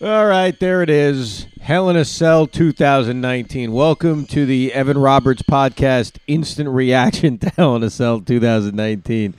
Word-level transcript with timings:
All 0.00 0.26
right, 0.26 0.56
there 0.60 0.80
it 0.80 0.90
is. 0.90 1.48
Hell 1.60 1.90
in 1.90 1.96
a 1.96 2.04
Cell 2.04 2.46
2019. 2.46 3.72
Welcome 3.72 4.26
to 4.26 4.46
the 4.46 4.72
Evan 4.72 4.96
Roberts 4.96 5.42
podcast, 5.42 6.18
Instant 6.28 6.68
Reaction 6.68 7.36
to 7.38 7.48
Hell 7.50 7.74
in 7.74 7.82
a 7.82 7.90
Cell 7.90 8.20
2019. 8.20 9.34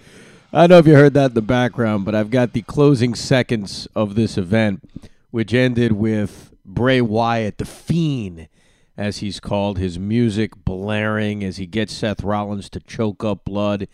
I 0.51 0.67
don't 0.67 0.69
know 0.69 0.77
if 0.79 0.85
you 0.85 0.95
heard 0.95 1.13
that 1.13 1.31
in 1.31 1.35
the 1.35 1.41
background, 1.41 2.03
but 2.03 2.13
I've 2.13 2.29
got 2.29 2.51
the 2.51 2.61
closing 2.63 3.15
seconds 3.15 3.87
of 3.95 4.15
this 4.15 4.37
event, 4.37 4.83
which 5.31 5.53
ended 5.53 5.93
with 5.93 6.53
Bray 6.65 6.99
Wyatt, 6.99 7.57
the 7.57 7.63
Fiend, 7.63 8.49
as 8.97 9.19
he's 9.19 9.39
called, 9.39 9.77
his 9.77 9.97
music 9.97 10.65
blaring 10.65 11.41
as 11.41 11.55
he 11.55 11.67
gets 11.67 11.93
Seth 11.93 12.21
Rollins 12.21 12.69
to 12.71 12.81
choke 12.81 13.23
up 13.23 13.45
blood 13.45 13.87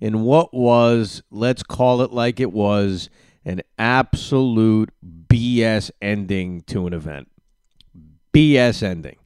in 0.00 0.22
what 0.22 0.52
was, 0.52 1.22
let's 1.30 1.62
call 1.62 2.02
it 2.02 2.10
like 2.10 2.40
it 2.40 2.52
was, 2.52 3.08
an 3.48 3.62
absolute 3.78 4.90
BS 5.26 5.90
ending 6.02 6.60
to 6.62 6.86
an 6.86 6.92
event. 6.92 7.28
BS 8.32 8.82
ending. 8.82 9.16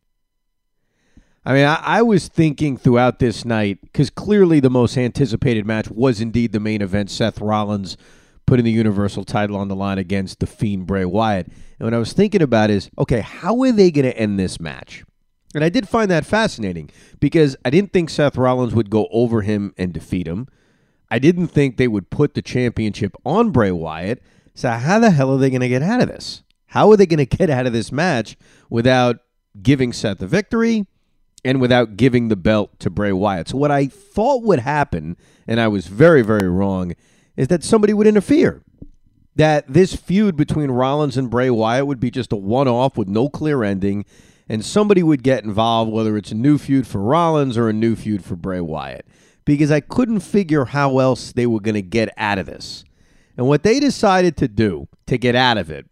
I 1.45 1.53
mean, 1.55 1.67
I, 1.67 1.75
I 1.83 2.03
was 2.03 2.29
thinking 2.29 2.77
throughout 2.77 3.19
this 3.19 3.45
night, 3.45 3.81
because 3.83 4.11
clearly 4.11 4.61
the 4.61 4.71
most 4.71 4.97
anticipated 4.97 5.67
match 5.67 5.91
was 5.91 6.21
indeed 6.21 6.53
the 6.53 6.61
main 6.61 6.83
event 6.83 7.11
Seth 7.11 7.41
Rollins 7.41 7.97
putting 8.47 8.65
the 8.65 8.71
Universal 8.71 9.25
title 9.25 9.57
on 9.57 9.67
the 9.67 9.75
line 9.75 9.99
against 9.99 10.39
the 10.39 10.47
Fiend 10.47 10.87
Bray 10.87 11.05
Wyatt. 11.05 11.49
And 11.81 11.87
what 11.87 11.95
I 11.95 11.99
was 11.99 12.13
thinking 12.13 12.43
about 12.43 12.71
is, 12.71 12.91
okay, 12.97 13.21
how 13.21 13.61
are 13.63 13.73
they 13.73 13.91
going 13.91 14.05
to 14.05 14.17
end 14.17 14.39
this 14.39 14.61
match? 14.61 15.05
And 15.53 15.65
I 15.65 15.69
did 15.69 15.89
find 15.89 16.09
that 16.13 16.25
fascinating 16.25 16.91
because 17.19 17.57
I 17.65 17.71
didn't 17.71 17.93
think 17.93 18.09
Seth 18.09 18.37
Rollins 18.37 18.75
would 18.75 18.89
go 18.89 19.09
over 19.11 19.43
him 19.43 19.75
and 19.77 19.93
defeat 19.93 20.29
him. 20.29 20.47
I 21.13 21.19
didn't 21.19 21.49
think 21.49 21.77
they 21.77 21.89
would 21.89 22.09
put 22.09 22.33
the 22.33 22.41
championship 22.41 23.15
on 23.27 23.51
Bray 23.51 23.71
Wyatt. 23.71 24.23
So, 24.55 24.71
how 24.71 24.99
the 24.99 25.11
hell 25.11 25.31
are 25.35 25.37
they 25.37 25.51
going 25.51 25.61
to 25.61 25.69
get 25.69 25.83
out 25.83 26.01
of 26.01 26.09
this? 26.09 26.43
How 26.69 26.91
are 26.91 26.97
they 26.97 27.05
going 27.05 27.19
to 27.19 27.37
get 27.37 27.51
out 27.51 27.67
of 27.67 27.75
this 27.75 27.93
match 27.93 28.35
without 28.71 29.19
giving 29.63 29.93
Seth 29.93 30.21
the 30.21 30.27
victory 30.27 30.87
and 31.45 31.61
without 31.61 31.99
giving 31.99 32.29
the 32.29 32.37
belt 32.37 32.81
to 32.81 32.89
Bray 32.89 33.13
Wyatt? 33.13 33.51
So, 33.51 33.59
what 33.59 33.71
I 33.71 33.89
thought 33.89 34.43
would 34.45 34.61
happen, 34.61 35.19
and 35.47 35.61
I 35.61 35.69
was 35.69 35.87
very, 35.87 36.23
very 36.23 36.49
wrong, 36.49 36.95
is 37.37 37.49
that 37.49 37.63
somebody 37.63 37.93
would 37.93 38.07
interfere. 38.07 38.63
That 39.37 39.71
this 39.71 39.95
feud 39.95 40.35
between 40.35 40.71
Rollins 40.71 41.19
and 41.19 41.29
Bray 41.29 41.51
Wyatt 41.51 41.87
would 41.87 42.01
be 42.01 42.11
just 42.11 42.33
a 42.33 42.37
one 42.37 42.69
off 42.69 42.97
with 42.97 43.09
no 43.09 43.29
clear 43.29 43.63
ending, 43.63 44.07
and 44.49 44.65
somebody 44.65 45.03
would 45.03 45.23
get 45.23 45.45
involved, 45.45 45.93
whether 45.93 46.17
it's 46.17 46.33
a 46.33 46.37
new 46.37 46.57
feud 46.57 46.87
for 46.87 47.03
Rollins 47.03 47.59
or 47.59 47.69
a 47.69 47.75
new 47.75 47.97
feud 47.97 48.25
for 48.25 48.35
Bray 48.35 48.63
Wyatt, 48.63 49.07
because 49.45 49.71
I 49.71 49.81
couldn't 49.81 50.21
figure 50.21 50.67
how 50.67 50.99
else 50.99 51.33
they 51.33 51.47
were 51.47 51.61
going 51.61 51.75
to 51.75 51.83
get 51.83 52.11
out 52.17 52.39
of 52.39 52.47
this. 52.47 52.85
And 53.37 53.47
what 53.47 53.63
they 53.63 53.81
decided 53.81 54.37
to 54.39 54.49
do 54.49 54.89
to 55.07 55.19
get 55.19 55.35
out 55.35 55.59
of 55.59 55.71
it 55.71 55.87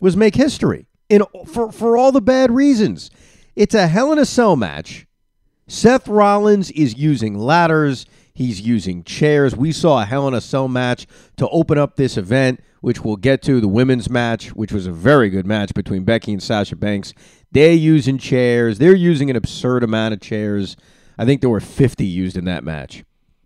was 0.00 0.16
make 0.16 0.34
history 0.34 0.86
in 1.08 1.22
for 1.46 1.72
for 1.72 1.96
all 1.96 2.12
the 2.12 2.20
bad 2.20 2.50
reasons. 2.50 3.10
It's 3.54 3.74
a 3.74 3.86
Hell 3.86 4.12
in 4.12 4.18
a 4.18 4.24
Cell 4.24 4.56
match. 4.56 5.06
Seth 5.68 6.06
Rollins 6.06 6.70
is 6.70 6.96
using 6.96 7.38
ladders. 7.38 8.06
He's 8.32 8.60
using 8.60 9.02
chairs. 9.02 9.56
We 9.56 9.72
saw 9.72 10.02
a 10.02 10.04
Hell 10.04 10.28
in 10.28 10.34
a 10.34 10.40
Cell 10.40 10.68
match 10.68 11.06
to 11.38 11.48
open 11.48 11.78
up 11.78 11.96
this 11.96 12.16
event, 12.16 12.60
which 12.82 13.02
we'll 13.02 13.16
get 13.16 13.42
to 13.42 13.60
the 13.60 13.68
women's 13.68 14.10
match, 14.10 14.54
which 14.54 14.72
was 14.72 14.86
a 14.86 14.92
very 14.92 15.30
good 15.30 15.46
match 15.46 15.72
between 15.74 16.04
Becky 16.04 16.32
and 16.32 16.42
Sasha 16.42 16.76
Banks. 16.76 17.14
They're 17.50 17.72
using 17.72 18.18
chairs. 18.18 18.78
They're 18.78 18.94
using 18.94 19.30
an 19.30 19.36
absurd 19.36 19.82
amount 19.82 20.14
of 20.14 20.20
chairs. 20.20 20.76
I 21.18 21.24
think 21.24 21.40
there 21.40 21.50
were 21.50 21.60
50 21.60 22.04
used 22.04 22.36
in 22.36 22.44
that 22.44 22.64
match. 22.64 23.04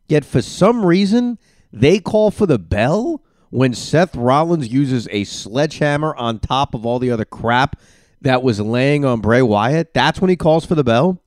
Yet 0.09 0.25
for 0.25 0.43
some 0.43 0.85
reason, 0.85 1.39
they 1.73 2.01
call 2.01 2.31
for 2.31 2.47
the 2.47 2.59
bell 2.59 3.23
when 3.51 3.75
Seth 3.75 4.15
Rollins 4.15 4.69
uses 4.69 5.09
a 5.11 5.25
sledgehammer 5.25 6.15
on 6.17 6.39
top 6.39 6.75
of 6.75 6.87
all 6.87 6.99
the 6.99 7.11
other 7.11 7.25
crap 7.25 7.81
that 8.23 8.43
was 8.43 8.61
laying 8.61 9.05
on 9.05 9.21
Bray 9.21 9.43
Wyatt, 9.43 9.95
that's 9.95 10.21
when 10.21 10.31
he 10.31 10.37
calls 10.37 10.65
for 10.65 10.75
the 10.75 10.85
bell. 10.85 11.23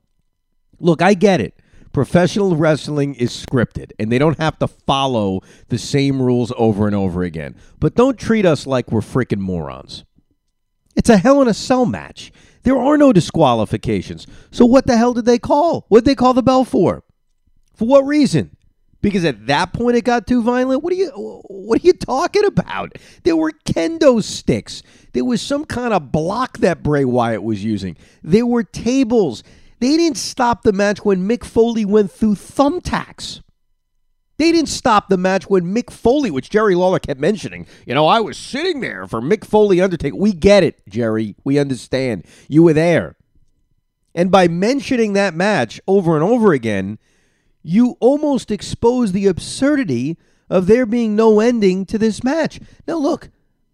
Look, 0.78 1.02
I 1.02 1.14
get 1.14 1.40
it. 1.40 1.54
Professional 1.92 2.56
wrestling 2.56 3.14
is 3.14 3.30
scripted, 3.30 3.92
and 3.98 4.10
they 4.10 4.18
don't 4.18 4.38
have 4.38 4.58
to 4.58 4.66
follow 4.66 5.42
the 5.68 5.78
same 5.78 6.20
rules 6.20 6.52
over 6.56 6.86
and 6.86 6.96
over 6.96 7.22
again. 7.22 7.54
But 7.78 7.94
don't 7.94 8.18
treat 8.18 8.44
us 8.44 8.66
like 8.66 8.90
we're 8.90 9.00
freaking 9.00 9.38
morons. 9.38 10.04
It's 10.96 11.08
a 11.08 11.16
Hell 11.16 11.40
in 11.40 11.48
a 11.48 11.54
Cell 11.54 11.86
match. 11.86 12.32
There 12.64 12.78
are 12.78 12.98
no 12.98 13.12
disqualifications. 13.12 14.26
So 14.50 14.66
what 14.66 14.86
the 14.86 14.96
hell 14.96 15.14
did 15.14 15.24
they 15.24 15.38
call? 15.38 15.86
What 15.88 16.00
did 16.00 16.10
they 16.10 16.14
call 16.14 16.34
the 16.34 16.42
bell 16.42 16.64
for? 16.64 17.04
For 17.74 17.86
what 17.86 18.04
reason? 18.04 18.56
because 19.04 19.26
at 19.26 19.48
that 19.48 19.74
point 19.74 19.98
it 19.98 20.04
got 20.04 20.26
too 20.26 20.42
violent. 20.42 20.82
What 20.82 20.90
are 20.90 20.96
you 20.96 21.10
what 21.10 21.82
are 21.82 21.86
you 21.86 21.92
talking 21.92 22.46
about? 22.46 22.96
There 23.22 23.36
were 23.36 23.52
kendo 23.66 24.22
sticks. 24.22 24.82
There 25.12 25.26
was 25.26 25.42
some 25.42 25.66
kind 25.66 25.92
of 25.92 26.10
block 26.10 26.56
that 26.58 26.82
Bray 26.82 27.04
Wyatt 27.04 27.42
was 27.42 27.62
using. 27.62 27.98
There 28.22 28.46
were 28.46 28.62
tables. 28.62 29.42
They 29.78 29.98
didn't 29.98 30.16
stop 30.16 30.62
the 30.62 30.72
match 30.72 31.04
when 31.04 31.28
Mick 31.28 31.44
Foley 31.44 31.84
went 31.84 32.12
through 32.12 32.36
thumbtacks. 32.36 33.42
They 34.36 34.50
didn't 34.50 34.68
stop 34.68 35.08
the 35.08 35.16
match 35.16 35.48
when 35.48 35.74
Mick 35.74 35.90
Foley, 35.90 36.30
which 36.30 36.50
Jerry 36.50 36.74
Lawler 36.74 36.98
kept 36.98 37.20
mentioning. 37.20 37.66
You 37.86 37.94
know, 37.94 38.06
I 38.06 38.20
was 38.20 38.36
sitting 38.36 38.80
there 38.80 39.06
for 39.06 39.20
Mick 39.20 39.44
Foley 39.44 39.80
Undertaker. 39.80 40.16
We 40.16 40.32
get 40.32 40.64
it, 40.64 40.80
Jerry. 40.88 41.36
We 41.44 41.58
understand. 41.58 42.24
You 42.48 42.64
were 42.64 42.72
there. 42.72 43.16
And 44.14 44.30
by 44.30 44.48
mentioning 44.48 45.12
that 45.12 45.34
match 45.34 45.80
over 45.86 46.14
and 46.14 46.24
over 46.24 46.52
again, 46.52 46.98
you 47.62 47.96
almost 48.00 48.50
expose 48.50 49.12
the 49.12 49.26
absurdity 49.26 50.18
of 50.50 50.66
there 50.66 50.86
being 50.86 51.16
no 51.16 51.40
ending 51.40 51.86
to 51.86 51.98
this 51.98 52.22
match. 52.22 52.60
Now, 52.86 52.96
look, 52.96 53.30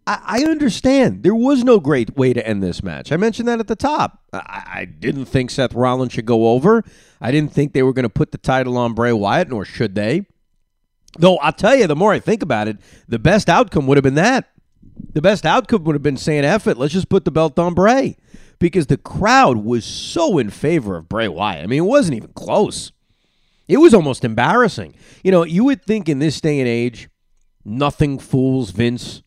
I, 0.06 0.20
I 0.24 0.44
understand 0.44 1.22
there 1.22 1.34
was 1.34 1.64
no 1.64 1.80
great 1.80 2.16
way 2.16 2.32
to 2.32 2.46
end 2.46 2.62
this 2.62 2.82
match. 2.82 3.12
I 3.12 3.16
mentioned 3.16 3.48
that 3.48 3.60
at 3.60 3.66
the 3.66 3.76
top. 3.76 4.22
I, 4.32 4.62
I 4.66 4.84
didn't 4.84 5.26
think 5.26 5.50
Seth 5.50 5.74
Rollins 5.74 6.12
should 6.12 6.26
go 6.26 6.48
over. 6.50 6.84
I 7.20 7.30
didn't 7.30 7.52
think 7.52 7.72
they 7.72 7.82
were 7.82 7.92
going 7.92 8.04
to 8.04 8.08
put 8.08 8.32
the 8.32 8.38
title 8.38 8.78
on 8.78 8.94
Bray 8.94 9.12
Wyatt, 9.12 9.48
nor 9.48 9.64
should 9.64 9.94
they. 9.94 10.26
Though 11.18 11.36
I'll 11.38 11.52
tell 11.52 11.74
you, 11.74 11.86
the 11.86 11.96
more 11.96 12.12
I 12.12 12.20
think 12.20 12.42
about 12.42 12.68
it, 12.68 12.78
the 13.08 13.18
best 13.18 13.48
outcome 13.48 13.86
would 13.86 13.96
have 13.96 14.04
been 14.04 14.14
that. 14.14 14.50
The 15.12 15.22
best 15.22 15.44
outcome 15.44 15.84
would 15.84 15.94
have 15.94 16.02
been 16.02 16.16
saying, 16.16 16.44
F 16.44 16.66
it, 16.66 16.76
let's 16.76 16.92
just 16.92 17.08
put 17.08 17.24
the 17.24 17.30
belt 17.30 17.58
on 17.58 17.74
Bray. 17.74 18.16
Because 18.58 18.86
the 18.86 18.98
crowd 18.98 19.58
was 19.58 19.84
so 19.84 20.38
in 20.38 20.50
favor 20.50 20.96
of 20.96 21.08
Bray 21.08 21.28
Wyatt. 21.28 21.64
I 21.64 21.66
mean, 21.66 21.80
it 21.80 21.86
wasn't 21.86 22.16
even 22.16 22.32
close. 22.34 22.92
It 23.66 23.78
was 23.78 23.94
almost 23.94 24.24
embarrassing. 24.24 24.94
You 25.24 25.30
know, 25.30 25.44
you 25.44 25.64
would 25.64 25.84
think 25.84 26.08
in 26.08 26.18
this 26.18 26.40
day 26.40 26.60
and 26.60 26.68
age, 26.68 27.08
nothing 27.64 28.18
fools 28.18 28.70
Vince. 28.70 29.22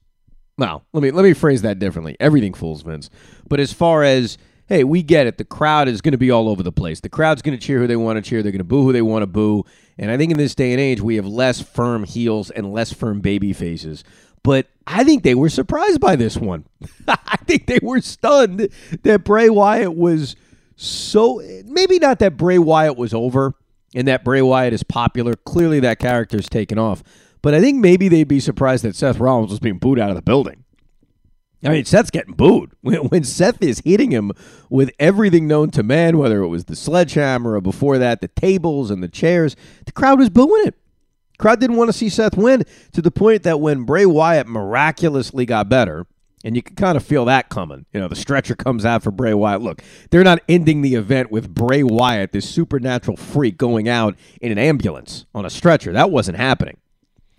Well, 0.57 0.85
let 0.93 1.01
me 1.01 1.11
let 1.11 1.23
me 1.23 1.33
phrase 1.33 1.63
that 1.63 1.79
differently. 1.79 2.15
Everything 2.19 2.53
fools 2.53 2.83
Vince. 2.83 3.09
But 3.49 3.59
as 3.59 3.73
far 3.73 4.03
as 4.03 4.37
hey, 4.67 4.83
we 4.83 5.03
get 5.03 5.27
it. 5.27 5.37
The 5.37 5.45
crowd 5.45 5.87
is 5.87 6.01
going 6.01 6.13
to 6.13 6.17
be 6.17 6.31
all 6.31 6.49
over 6.49 6.63
the 6.63 6.71
place. 6.71 6.99
The 6.99 7.09
crowd's 7.09 7.41
going 7.41 7.57
to 7.57 7.63
cheer 7.63 7.79
who 7.79 7.87
they 7.87 7.95
want 7.95 8.23
to 8.23 8.27
cheer. 8.27 8.41
They're 8.41 8.51
going 8.51 8.59
to 8.59 8.63
boo 8.63 8.83
who 8.83 8.93
they 8.93 9.01
want 9.01 9.23
to 9.23 9.27
boo. 9.27 9.65
And 9.97 10.09
I 10.09 10.17
think 10.17 10.31
in 10.31 10.37
this 10.37 10.55
day 10.55 10.71
and 10.71 10.81
age, 10.81 11.01
we 11.01 11.15
have 11.15 11.25
less 11.25 11.61
firm 11.61 12.03
heels 12.03 12.49
and 12.49 12.73
less 12.73 12.91
firm 12.91 13.21
baby 13.21 13.53
faces. 13.53 14.03
But 14.43 14.67
I 14.85 15.03
think 15.03 15.23
they 15.23 15.35
were 15.35 15.49
surprised 15.49 16.01
by 16.01 16.15
this 16.15 16.37
one. 16.37 16.65
I 17.07 17.37
think 17.45 17.67
they 17.67 17.79
were 17.81 18.01
stunned 18.01 18.69
that 19.03 19.23
Bray 19.23 19.49
Wyatt 19.49 19.95
was 19.95 20.35
so. 20.75 21.41
Maybe 21.65 21.99
not 21.99 22.19
that 22.19 22.35
Bray 22.35 22.57
Wyatt 22.57 22.97
was 22.97 23.13
over 23.13 23.53
and 23.95 24.07
that 24.07 24.23
Bray 24.23 24.41
Wyatt 24.41 24.73
is 24.73 24.83
popular. 24.83 25.35
Clearly, 25.35 25.79
that 25.81 25.99
character 25.99 26.37
is 26.37 26.49
taken 26.49 26.77
off. 26.77 27.03
But 27.41 27.53
I 27.53 27.61
think 27.61 27.79
maybe 27.79 28.07
they'd 28.07 28.27
be 28.27 28.39
surprised 28.39 28.83
that 28.83 28.95
Seth 28.95 29.19
Rollins 29.19 29.51
was 29.51 29.59
being 29.59 29.77
booed 29.77 29.99
out 29.99 30.09
of 30.09 30.15
the 30.15 30.21
building. 30.21 30.62
I 31.63 31.69
mean, 31.69 31.85
Seth's 31.85 32.11
getting 32.11 32.33
booed. 32.33 32.71
When, 32.81 32.99
when 33.07 33.23
Seth 33.23 33.63
is 33.63 33.81
hitting 33.85 34.11
him 34.11 34.33
with 34.69 34.91
everything 34.99 35.47
known 35.47 35.71
to 35.71 35.83
man, 35.83 36.17
whether 36.17 36.43
it 36.43 36.49
was 36.49 36.65
the 36.65 36.75
sledgehammer 36.75 37.53
or 37.53 37.61
before 37.61 37.97
that, 37.97 38.19
the 38.19 38.27
tables 38.27 38.91
and 38.91 39.01
the 39.01 39.07
chairs, 39.07 39.55
the 39.85 39.93
crowd 39.93 40.19
was 40.19 40.29
booing 40.29 40.67
it. 40.67 40.75
Crowd 41.37 41.61
didn't 41.61 41.77
want 41.77 41.87
to 41.87 41.93
see 41.93 42.09
Seth 42.09 42.35
win 42.35 42.63
to 42.91 43.01
the 43.01 43.09
point 43.09 43.43
that 43.43 43.61
when 43.61 43.83
Bray 43.83 44.05
Wyatt 44.05 44.47
miraculously 44.47 45.45
got 45.45 45.69
better, 45.69 46.05
and 46.43 46.55
you 46.55 46.61
can 46.61 46.75
kind 46.75 46.97
of 46.97 47.05
feel 47.05 47.25
that 47.25 47.49
coming. 47.49 47.85
You 47.93 48.01
know, 48.01 48.09
the 48.09 48.17
stretcher 48.17 48.55
comes 48.55 48.85
out 48.85 49.01
for 49.01 49.11
Bray 49.11 49.33
Wyatt. 49.33 49.61
Look, 49.61 49.81
they're 50.09 50.25
not 50.25 50.39
ending 50.49 50.81
the 50.81 50.95
event 50.95 51.31
with 51.31 51.53
Bray 51.53 51.83
Wyatt, 51.83 52.33
this 52.33 52.49
supernatural 52.49 53.15
freak, 53.15 53.57
going 53.57 53.87
out 53.87 54.15
in 54.41 54.51
an 54.51 54.57
ambulance 54.57 55.25
on 55.33 55.45
a 55.45 55.49
stretcher. 55.49 55.93
That 55.93 56.11
wasn't 56.11 56.37
happening. 56.37 56.77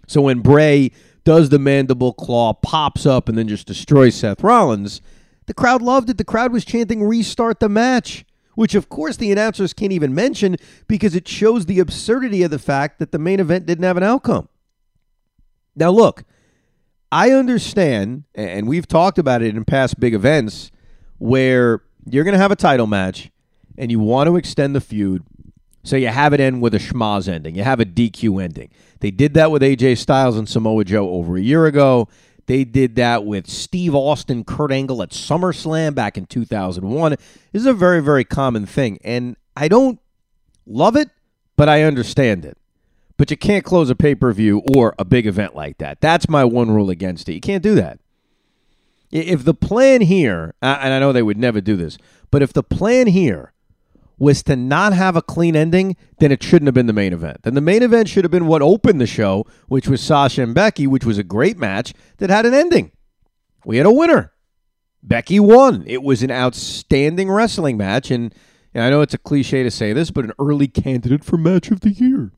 So 0.07 0.23
when 0.23 0.41
Bray 0.41 0.91
does 1.25 1.49
the 1.49 1.59
mandible 1.59 2.13
claw, 2.13 2.53
pops 2.53 3.07
up, 3.07 3.29
and 3.29 3.37
then 3.37 3.49
just 3.49 3.67
destroys 3.67 4.15
Seth 4.15 4.43
Rollins, 4.43 5.01
the 5.47 5.55
crowd 5.55 5.83
loved 5.83 6.11
it. 6.11 6.19
The 6.19 6.25
crowd 6.25 6.53
was 6.53 6.65
chanting, 6.65 7.03
restart 7.03 7.61
the 7.61 7.69
match, 7.69 8.25
which 8.55 8.75
of 8.75 8.89
course 8.89 9.17
the 9.17 9.33
announcers 9.33 9.73
can't 9.73 9.93
even 9.93 10.15
mention 10.15 10.57
because 10.89 11.15
it 11.15 11.29
shows 11.29 11.67
the 11.67 11.81
absurdity 11.81 12.43
of 12.43 12.51
the 12.51 12.59
fact 12.59 12.99
that 12.99 13.13
the 13.13 13.19
main 13.19 13.41
event 13.41 13.67
didn't 13.67 13.85
have 13.85 13.97
an 13.97 14.03
outcome. 14.03 14.49
Now, 15.77 15.91
look, 15.91 16.25
I 17.11 17.31
understand, 17.33 18.25
and 18.35 18.69
we've 18.69 18.87
talked 18.87 19.19
about 19.19 19.43
it 19.43 19.55
in 19.55 19.65
past 19.65 20.01
big 20.01 20.15
events, 20.15 20.71
where 21.19 21.83
you're 22.09 22.25
going 22.25 22.35
to 22.35 22.41
have 22.41 22.53
a 22.53 22.57
title 22.57 22.87
match 22.87 23.31
and 23.77 23.91
you 23.91 23.99
want 23.99 24.29
to 24.29 24.37
extend 24.37 24.75
the 24.75 24.81
feud. 24.81 25.25
So 25.85 25.97
you 25.97 26.09
have 26.09 26.33
it 26.33 26.41
end 26.41 26.63
with 26.63 26.75
a 26.75 26.79
schmoz 26.79 27.29
ending. 27.29 27.55
You 27.55 27.63
have 27.63 27.79
a 27.79 27.85
DQ 27.85 28.43
ending. 28.43 28.71
They 29.01 29.11
did 29.11 29.35
that 29.35 29.51
with 29.51 29.63
AJ 29.63 29.99
Styles 29.99 30.37
and 30.37 30.49
Samoa 30.49 30.85
Joe 30.85 31.11
over 31.11 31.37
a 31.37 31.43
year 31.43 31.67
ago. 31.67 32.09
They 32.47 32.65
did 32.65 32.97
that 32.97 33.25
with 33.25 33.49
Steve 33.49 33.95
Austin, 33.95 34.45
Kurt 34.45 34.73
Angle 34.73 35.03
at 35.03 35.11
SummerSlam 35.11 35.95
back 35.95 36.19
in 36.19 36.27
2001. 36.27 37.13
This 37.13 37.21
is 37.53 37.67
a 37.67 37.73
very, 37.73 38.03
very 38.03 38.25
common 38.25 38.67
thing. 38.67 38.99
And 39.05 39.37
I 39.57 39.69
don't 39.69 40.01
love 40.67 40.97
it, 40.97 41.11
but 41.57 41.69
I 41.69 41.83
understand 41.83 42.45
it. 42.45 42.57
But 43.17 43.31
you 43.31 43.37
can't 43.37 43.65
close 43.65 43.91
a 43.91 43.95
pay 43.95 44.15
per 44.15 44.33
view 44.33 44.63
or 44.75 44.95
a 44.99 45.05
big 45.05 45.27
event 45.27 45.55
like 45.55 45.79
that. 45.79 46.01
That's 46.01 46.29
my 46.29 46.45
one 46.45 46.71
rule 46.71 46.91
against 46.91 47.29
it. 47.29 47.35
You 47.35 47.41
can't 47.41 47.63
do 47.63 47.75
that. 47.77 48.01
If 49.13 49.45
the 49.45 49.55
plan 49.55 50.01
here, 50.01 50.55
and 50.61 50.93
I 50.93 50.99
know 50.99 51.13
they 51.13 51.23
would 51.23 51.39
never 51.39 51.61
do 51.61 51.77
this, 51.77 51.97
but 52.31 52.43
if 52.43 52.53
the 52.53 52.65
plan 52.65 53.07
here 53.07 53.54
was 54.19 54.43
to 54.45 54.57
not 54.57 54.93
have 54.93 55.17
a 55.17 55.23
clean 55.23 55.57
ending, 55.57 55.97
then 56.19 56.31
it 56.31 56.43
shouldn't 56.43 56.67
have 56.67 56.75
been 56.75 56.87
the 56.87 56.93
main 56.93 57.13
event. 57.13 57.43
Then 57.43 57.55
the 57.55 57.61
main 57.61 57.83
event 57.83 58.09
should 58.09 58.25
have 58.25 58.31
been 58.31 58.47
what 58.47 58.63
opened 58.63 59.01
the 59.01 59.07
show, 59.07 59.47
which 59.69 59.89
was 59.89 60.01
Sasha 60.01 60.43
and 60.43 60.55
Becky, 60.55 60.87
which 60.87 61.05
was 61.05 61.19
a 61.19 61.25
great 61.25 61.59
match 61.59 61.93
that 62.19 62.31
had 62.31 62.47
an 62.47 62.55
ending. 62.55 62.93
We 63.65 63.79
had 63.79 63.87
a 63.87 63.93
winner. 63.93 64.33
Becky 65.03 65.41
won. 65.41 65.85
It 65.87 66.03
was 66.03 66.23
an 66.23 66.31
outstanding 66.31 67.31
wrestling 67.31 67.77
match, 67.77 68.11
and, 68.11 68.35
and 68.73 68.85
I 68.85 68.91
know 68.91 69.03
it's 69.03 69.15
a 69.15 69.19
cliche 69.19 69.63
to 69.63 69.71
say 69.71 69.93
this, 69.93 70.11
but 70.11 70.25
an 70.25 70.33
early 70.39 70.69
candidate 70.69 71.25
for 71.25 71.37
match 71.37 71.71
of 71.71 71.81
the 71.81 71.91
year. 71.91 72.33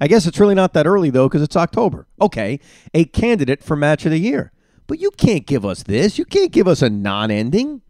I 0.00 0.06
guess 0.06 0.26
it's 0.26 0.40
really 0.40 0.54
not 0.54 0.72
that 0.74 0.86
early 0.86 1.10
though, 1.10 1.28
because 1.28 1.42
it's 1.42 1.56
October. 1.56 2.06
Okay, 2.20 2.60
a 2.94 3.04
candidate 3.04 3.62
for 3.62 3.76
match 3.76 4.04
of 4.06 4.12
the 4.12 4.20
year. 4.20 4.52
But 4.86 4.98
you 4.98 5.10
can't 5.10 5.46
give 5.46 5.64
us 5.64 5.82
this. 5.82 6.18
You 6.18 6.24
can't 6.24 6.50
give 6.50 6.66
us 6.66 6.82
a 6.82 6.90
non-ending. 6.90 7.82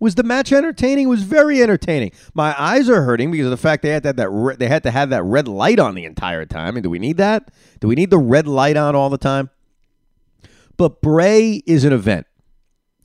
Was 0.00 0.14
the 0.14 0.22
match 0.22 0.50
entertaining? 0.50 1.04
It 1.04 1.10
was 1.10 1.22
very 1.22 1.62
entertaining. 1.62 2.12
My 2.32 2.60
eyes 2.60 2.88
are 2.88 3.02
hurting 3.02 3.30
because 3.30 3.46
of 3.46 3.50
the 3.50 3.58
fact 3.58 3.82
they 3.82 3.90
had 3.90 4.02
to 4.04 4.08
have 4.08 4.16
that 4.16 4.30
re- 4.30 4.56
they 4.56 4.66
had 4.66 4.82
to 4.84 4.90
have 4.90 5.10
that 5.10 5.22
red 5.22 5.46
light 5.46 5.78
on 5.78 5.94
the 5.94 6.06
entire 6.06 6.46
time. 6.46 6.68
I 6.68 6.70
mean, 6.70 6.82
do 6.82 6.88
we 6.90 6.98
need 6.98 7.18
that? 7.18 7.50
Do 7.80 7.86
we 7.86 7.94
need 7.94 8.08
the 8.08 8.18
red 8.18 8.48
light 8.48 8.78
on 8.78 8.96
all 8.96 9.10
the 9.10 9.18
time? 9.18 9.50
But 10.78 11.02
Bray 11.02 11.62
is 11.66 11.84
an 11.84 11.92
event. 11.92 12.26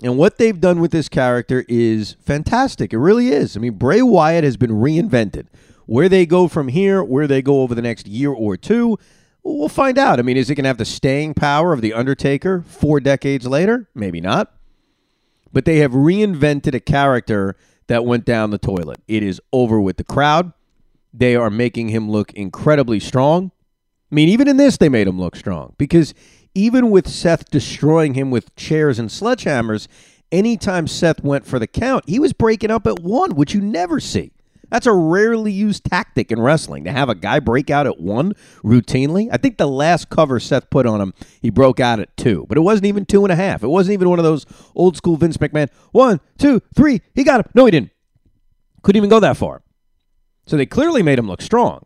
And 0.02 0.18
what 0.18 0.38
they've 0.38 0.60
done 0.60 0.80
with 0.80 0.92
this 0.92 1.10
character 1.10 1.66
is 1.68 2.16
fantastic. 2.22 2.94
It 2.94 2.98
really 2.98 3.28
is. 3.28 3.58
I 3.58 3.60
mean, 3.60 3.74
Bray 3.74 4.02
Wyatt 4.02 4.46
has 4.46 4.56
been 4.56 4.72
reinvented. 4.72 5.48
Where 5.86 6.10
they 6.10 6.26
go 6.26 6.48
from 6.48 6.70
here, 6.70 7.04
where 7.04 7.28
they 7.28 7.42
go 7.42 7.62
over 7.62 7.76
the 7.76 7.82
next 7.82 8.08
year 8.08 8.32
or 8.32 8.58
two, 8.58 8.98
we'll 9.44 9.70
find 9.70 9.98
out. 9.98 10.18
I 10.18 10.24
mean, 10.24 10.38
is 10.38 10.50
it 10.50 10.56
going 10.56 10.64
to 10.64 10.70
have 10.70 10.78
the 10.78 10.86
staying 10.86 11.34
power 11.34 11.74
of 11.74 11.82
The 11.82 11.94
Undertaker 11.94 12.64
four 12.66 13.00
decades 13.00 13.46
later? 13.46 13.88
Maybe 13.94 14.20
not 14.20 14.55
but 15.56 15.64
they 15.64 15.78
have 15.78 15.94
reinvented 15.94 16.76
a 16.76 16.82
character 16.82 17.56
that 17.88 18.04
went 18.04 18.26
down 18.26 18.52
the 18.52 18.58
toilet. 18.58 19.00
It 19.08 19.24
is 19.24 19.40
over 19.54 19.80
with 19.80 19.96
the 19.96 20.04
crowd. 20.04 20.52
They 21.14 21.34
are 21.34 21.50
making 21.50 21.88
him 21.88 22.12
look 22.12 22.34
incredibly 22.34 23.00
strong. 23.00 23.52
I 24.12 24.16
mean, 24.16 24.28
even 24.28 24.50
in 24.50 24.58
this, 24.58 24.76
they 24.76 24.90
made 24.90 25.08
him 25.08 25.18
look 25.18 25.38
strong 25.38 25.74
because 25.78 26.14
even 26.54 26.92
with 26.92 27.08
Seth 27.08 27.50
destroying 27.50 28.16
him 28.16 28.32
with 28.32 28.54
chairs 28.58 29.00
and 29.00 29.08
sledgehammers, 29.08 29.88
anytime 30.30 30.88
Seth 30.88 31.24
went 31.24 31.46
for 31.46 31.58
the 31.58 31.68
count, 31.68 32.04
he 32.06 32.20
was 32.20 32.34
breaking 32.34 32.70
up 32.70 32.86
at 32.86 33.00
one, 33.00 33.34
which 33.34 33.54
you 33.54 33.62
never 33.62 34.02
see. 34.02 34.34
That's 34.70 34.88
a 34.88 34.94
rarely 34.94 35.52
used 35.52 35.86
tactic 35.86 36.32
in 36.32 36.40
wrestling 36.40 36.84
to 36.86 36.92
have 36.92 37.10
a 37.10 37.16
guy 37.16 37.40
break 37.40 37.70
out 37.70 37.88
at 37.88 38.00
one 38.00 38.34
routinely. 38.64 39.30
I 39.32 39.38
think 39.38 39.58
the 39.58 39.68
last 39.68 40.10
cover 40.10 40.40
Seth 40.40 40.70
put 40.70 40.86
on 40.86 41.02
him, 41.02 41.14
he 41.42 41.50
broke 41.50 41.80
out 41.80 42.00
at 42.00 42.16
two, 42.18 42.46
but 42.48 42.58
it 42.58 42.62
wasn't 42.62 42.88
even 42.88 43.06
two 43.06 43.24
and 43.24 43.32
a 43.32 43.36
half. 43.36 43.64
It 43.64 43.68
wasn't 43.68 43.94
even 43.94 44.10
one 44.10 44.20
of 44.20 44.26
those 44.26 44.46
old 44.76 44.98
school 44.98 45.18
Vince 45.18 45.38
McMahon 45.38 45.70
one, 45.92 46.20
two, 46.38 46.62
three. 46.76 47.02
He 47.14 47.24
got 47.24 47.42
him. 47.42 47.52
No, 47.54 47.66
he 47.66 47.72
didn't. 47.72 47.92
Couldn't 48.82 48.98
even 48.98 49.10
go 49.10 49.20
that 49.20 49.38
far. 49.38 49.64
So 50.46 50.58
they 50.58 50.66
clearly 50.66 51.02
made 51.02 51.20
him 51.20 51.28
look 51.28 51.42
strong. 51.42 51.86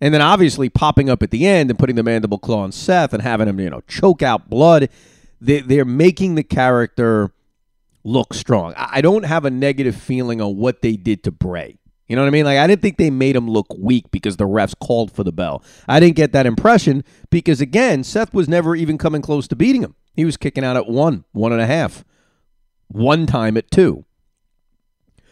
And 0.00 0.12
then 0.12 0.20
obviously 0.20 0.68
popping 0.68 1.08
up 1.08 1.22
at 1.22 1.30
the 1.30 1.46
end 1.46 1.70
and 1.70 1.78
putting 1.78 1.94
the 1.94 2.02
mandible 2.02 2.38
claw 2.38 2.62
on 2.62 2.72
Seth 2.72 3.12
and 3.12 3.22
having 3.22 3.48
him, 3.48 3.60
you 3.60 3.70
know, 3.70 3.82
choke 3.86 4.22
out 4.22 4.50
blood. 4.50 4.88
They, 5.40 5.60
they're 5.60 5.84
making 5.84 6.34
the 6.34 6.42
character 6.42 7.32
look 8.02 8.34
strong. 8.34 8.74
I 8.76 9.00
don't 9.00 9.24
have 9.24 9.44
a 9.44 9.50
negative 9.50 9.94
feeling 9.94 10.40
on 10.40 10.56
what 10.56 10.82
they 10.82 10.96
did 10.96 11.22
to 11.24 11.30
Bray. 11.30 11.78
You 12.12 12.16
know 12.16 12.24
what 12.24 12.28
I 12.28 12.32
mean? 12.32 12.44
Like, 12.44 12.58
I 12.58 12.66
didn't 12.66 12.82
think 12.82 12.98
they 12.98 13.08
made 13.08 13.34
him 13.34 13.48
look 13.48 13.74
weak 13.78 14.10
because 14.10 14.36
the 14.36 14.44
refs 14.44 14.78
called 14.78 15.10
for 15.10 15.24
the 15.24 15.32
bell. 15.32 15.64
I 15.88 15.98
didn't 15.98 16.16
get 16.16 16.32
that 16.32 16.44
impression 16.44 17.04
because, 17.30 17.62
again, 17.62 18.04
Seth 18.04 18.34
was 18.34 18.50
never 18.50 18.76
even 18.76 18.98
coming 18.98 19.22
close 19.22 19.48
to 19.48 19.56
beating 19.56 19.82
him. 19.82 19.94
He 20.12 20.26
was 20.26 20.36
kicking 20.36 20.62
out 20.62 20.76
at 20.76 20.86
one, 20.86 21.24
one 21.32 21.52
and 21.52 21.62
a 21.62 21.66
half, 21.66 22.04
one 22.88 23.24
time 23.24 23.56
at 23.56 23.70
two. 23.70 24.04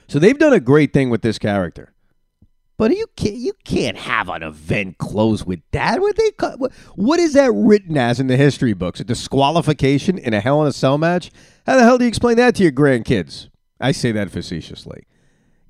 So 0.08 0.18
they've 0.18 0.38
done 0.38 0.54
a 0.54 0.58
great 0.58 0.94
thing 0.94 1.10
with 1.10 1.20
this 1.20 1.38
character. 1.38 1.92
But 2.78 2.96
you 2.96 3.08
can't 3.14 3.36
you 3.36 3.52
can't 3.62 3.98
have 3.98 4.30
an 4.30 4.42
event 4.42 4.96
close 4.96 5.44
with 5.44 5.60
that. 5.72 6.00
What 6.00 6.16
they 6.16 6.30
what, 6.56 6.72
what 6.94 7.20
is 7.20 7.34
that 7.34 7.52
written 7.52 7.98
as 7.98 8.18
in 8.18 8.28
the 8.28 8.38
history 8.38 8.72
books? 8.72 9.00
A 9.00 9.04
disqualification 9.04 10.16
in 10.16 10.32
a 10.32 10.40
Hell 10.40 10.62
in 10.62 10.68
a 10.68 10.72
Cell 10.72 10.96
match? 10.96 11.30
How 11.66 11.76
the 11.76 11.82
hell 11.82 11.98
do 11.98 12.04
you 12.04 12.08
explain 12.08 12.38
that 12.38 12.54
to 12.54 12.62
your 12.62 12.72
grandkids? 12.72 13.50
I 13.82 13.92
say 13.92 14.12
that 14.12 14.30
facetiously. 14.30 15.04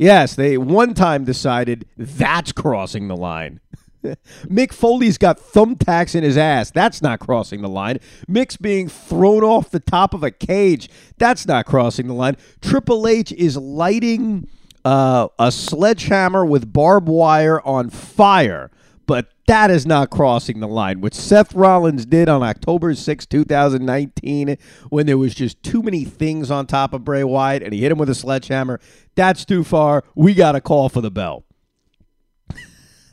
Yes, 0.00 0.34
they 0.34 0.56
one 0.56 0.94
time 0.94 1.26
decided 1.26 1.84
that's 1.94 2.52
crossing 2.52 3.08
the 3.08 3.16
line. 3.16 3.60
Mick 4.46 4.72
Foley's 4.72 5.18
got 5.18 5.38
thumbtacks 5.38 6.14
in 6.14 6.24
his 6.24 6.38
ass. 6.38 6.70
That's 6.70 7.02
not 7.02 7.20
crossing 7.20 7.60
the 7.60 7.68
line. 7.68 7.98
Mick's 8.26 8.56
being 8.56 8.88
thrown 8.88 9.44
off 9.44 9.70
the 9.70 9.78
top 9.78 10.14
of 10.14 10.22
a 10.22 10.30
cage. 10.30 10.88
That's 11.18 11.46
not 11.46 11.66
crossing 11.66 12.06
the 12.06 12.14
line. 12.14 12.38
Triple 12.62 13.06
H 13.06 13.30
is 13.32 13.58
lighting 13.58 14.48
uh, 14.86 15.28
a 15.38 15.52
sledgehammer 15.52 16.46
with 16.46 16.72
barbed 16.72 17.10
wire 17.10 17.60
on 17.60 17.90
fire 17.90 18.70
but 19.10 19.26
that 19.48 19.72
is 19.72 19.86
not 19.86 20.08
crossing 20.08 20.60
the 20.60 20.68
line. 20.68 21.00
What 21.00 21.14
Seth 21.14 21.52
Rollins 21.52 22.06
did 22.06 22.28
on 22.28 22.44
October 22.44 22.94
6, 22.94 23.26
2019, 23.26 24.56
when 24.88 25.06
there 25.06 25.18
was 25.18 25.34
just 25.34 25.60
too 25.64 25.82
many 25.82 26.04
things 26.04 26.48
on 26.48 26.68
top 26.68 26.94
of 26.94 27.02
Bray 27.02 27.24
Wyatt 27.24 27.64
and 27.64 27.72
he 27.72 27.80
hit 27.80 27.90
him 27.90 27.98
with 27.98 28.08
a 28.08 28.14
sledgehammer, 28.14 28.78
that's 29.16 29.44
too 29.44 29.64
far. 29.64 30.04
We 30.14 30.32
got 30.32 30.52
to 30.52 30.60
call 30.60 30.88
for 30.88 31.00
the 31.00 31.10
bell. 31.10 31.44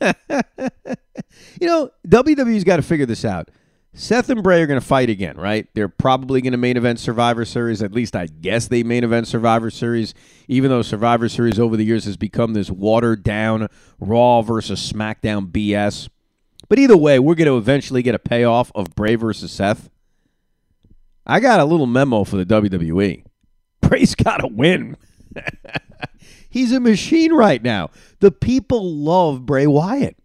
you 0.00 1.66
know, 1.66 1.90
WWE's 2.06 2.62
got 2.62 2.76
to 2.76 2.82
figure 2.82 3.04
this 3.04 3.24
out. 3.24 3.50
Seth 3.94 4.30
and 4.30 4.42
Bray 4.42 4.62
are 4.62 4.66
going 4.66 4.80
to 4.80 4.86
fight 4.86 5.10
again, 5.10 5.36
right? 5.36 5.66
They're 5.74 5.88
probably 5.88 6.40
going 6.40 6.52
to 6.52 6.58
main 6.58 6.76
event 6.76 7.00
Survivor 7.00 7.44
Series. 7.44 7.82
At 7.82 7.92
least 7.92 8.14
I 8.14 8.26
guess 8.26 8.68
they 8.68 8.82
main 8.82 9.02
event 9.02 9.26
Survivor 9.26 9.70
Series, 9.70 10.14
even 10.46 10.70
though 10.70 10.82
Survivor 10.82 11.28
Series 11.28 11.58
over 11.58 11.76
the 11.76 11.84
years 11.84 12.04
has 12.04 12.16
become 12.16 12.52
this 12.52 12.70
watered 12.70 13.22
down 13.22 13.68
Raw 13.98 14.42
versus 14.42 14.92
SmackDown 14.92 15.50
BS. 15.50 16.08
But 16.68 16.78
either 16.78 16.96
way, 16.96 17.18
we're 17.18 17.34
going 17.34 17.48
to 17.48 17.56
eventually 17.56 18.02
get 18.02 18.14
a 18.14 18.18
payoff 18.18 18.70
of 18.74 18.94
Bray 18.94 19.14
versus 19.14 19.50
Seth. 19.50 19.88
I 21.26 21.40
got 21.40 21.60
a 21.60 21.64
little 21.64 21.86
memo 21.86 22.24
for 22.24 22.36
the 22.36 22.46
WWE. 22.46 23.24
Bray's 23.80 24.14
got 24.14 24.38
to 24.38 24.46
win. 24.48 24.96
He's 26.50 26.72
a 26.72 26.80
machine 26.80 27.32
right 27.32 27.62
now. 27.62 27.90
The 28.20 28.30
people 28.30 28.94
love 28.94 29.44
Bray 29.44 29.66
Wyatt. 29.66 30.16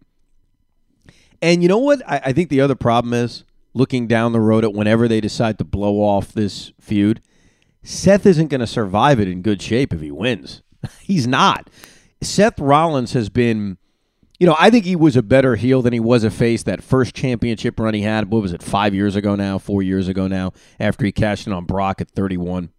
And 1.42 1.62
you 1.62 1.68
know 1.68 1.78
what? 1.78 2.02
I, 2.08 2.20
I 2.26 2.32
think 2.32 2.48
the 2.48 2.62
other 2.62 2.74
problem 2.74 3.12
is 3.12 3.44
looking 3.74 4.06
down 4.06 4.32
the 4.32 4.40
road 4.40 4.64
at 4.64 4.72
whenever 4.72 5.08
they 5.08 5.20
decide 5.20 5.58
to 5.58 5.64
blow 5.64 5.96
off 5.96 6.32
this 6.32 6.72
feud, 6.80 7.20
Seth 7.82 8.24
isn't 8.24 8.48
going 8.48 8.60
to 8.60 8.66
survive 8.66 9.20
it 9.20 9.28
in 9.28 9.42
good 9.42 9.60
shape 9.60 9.92
if 9.92 10.00
he 10.00 10.10
wins. 10.10 10.62
He's 11.00 11.26
not. 11.26 11.68
Seth 12.22 12.58
Rollins 12.58 13.12
has 13.12 13.28
been, 13.28 13.76
you 14.38 14.46
know, 14.46 14.56
I 14.58 14.70
think 14.70 14.84
he 14.84 14.96
was 14.96 15.16
a 15.16 15.22
better 15.22 15.56
heel 15.56 15.82
than 15.82 15.92
he 15.92 16.00
was 16.00 16.24
a 16.24 16.30
face 16.30 16.62
that 16.62 16.82
first 16.82 17.14
championship 17.14 17.78
run 17.78 17.92
he 17.92 18.00
had. 18.00 18.30
What 18.30 18.40
was 18.42 18.52
it, 18.52 18.62
five 18.62 18.94
years 18.94 19.16
ago 19.16 19.34
now, 19.34 19.58
four 19.58 19.82
years 19.82 20.08
ago 20.08 20.26
now, 20.26 20.52
after 20.80 21.04
he 21.04 21.12
cashed 21.12 21.46
in 21.46 21.52
on 21.52 21.64
Brock 21.64 22.00
at 22.00 22.10
31. 22.10 22.70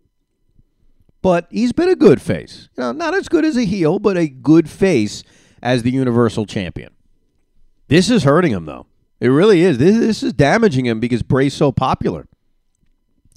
But 1.21 1.47
he's 1.49 1.73
been 1.73 1.89
a 1.89 1.95
good 1.95 2.21
face. 2.21 2.69
You 2.77 2.83
know, 2.83 2.91
not 2.91 3.15
as 3.15 3.29
good 3.29 3.45
as 3.45 3.57
a 3.57 3.65
heel, 3.65 3.99
but 3.99 4.17
a 4.17 4.27
good 4.27 4.69
face 4.69 5.23
as 5.61 5.83
the 5.83 5.91
Universal 5.91 6.45
Champion. 6.45 6.93
This 7.87 8.09
is 8.09 8.23
hurting 8.23 8.51
him, 8.51 8.65
though. 8.65 8.87
It 9.19 9.29
really 9.29 9.61
is. 9.61 9.77
This, 9.77 9.97
this 9.97 10.23
is 10.23 10.33
damaging 10.33 10.85
him 10.85 10.99
because 10.99 11.23
Bray's 11.23 11.53
so 11.53 11.71
popular. 11.71 12.27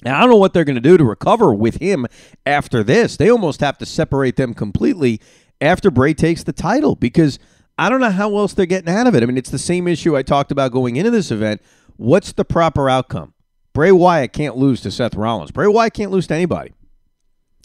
And 0.03 0.15
I 0.15 0.21
don't 0.21 0.29
know 0.29 0.37
what 0.37 0.53
they're 0.53 0.65
going 0.65 0.75
to 0.75 0.81
do 0.81 0.97
to 0.97 1.03
recover 1.03 1.53
with 1.53 1.77
him 1.77 2.05
after 2.45 2.83
this. 2.83 3.17
They 3.17 3.29
almost 3.29 3.59
have 3.61 3.77
to 3.79 3.85
separate 3.85 4.37
them 4.37 4.53
completely 4.53 5.19
after 5.59 5.91
Bray 5.91 6.13
takes 6.13 6.43
the 6.43 6.53
title 6.53 6.95
because 6.95 7.37
I 7.77 7.89
don't 7.89 7.99
know 7.99 8.09
how 8.09 8.37
else 8.37 8.53
they're 8.53 8.65
getting 8.65 8.93
out 8.93 9.07
of 9.07 9.15
it. 9.15 9.23
I 9.23 9.25
mean, 9.25 9.37
it's 9.37 9.49
the 9.49 9.59
same 9.59 9.87
issue 9.87 10.15
I 10.15 10.21
talked 10.21 10.51
about 10.51 10.71
going 10.71 10.95
into 10.95 11.11
this 11.11 11.31
event. 11.31 11.61
What's 11.97 12.31
the 12.31 12.45
proper 12.45 12.89
outcome? 12.89 13.33
Bray 13.73 13.91
Wyatt 13.91 14.33
can't 14.33 14.57
lose 14.57 14.81
to 14.81 14.91
Seth 14.91 15.15
Rollins. 15.15 15.51
Bray 15.51 15.67
Wyatt 15.67 15.93
can't 15.93 16.11
lose 16.11 16.27
to 16.27 16.33
anybody. 16.33 16.73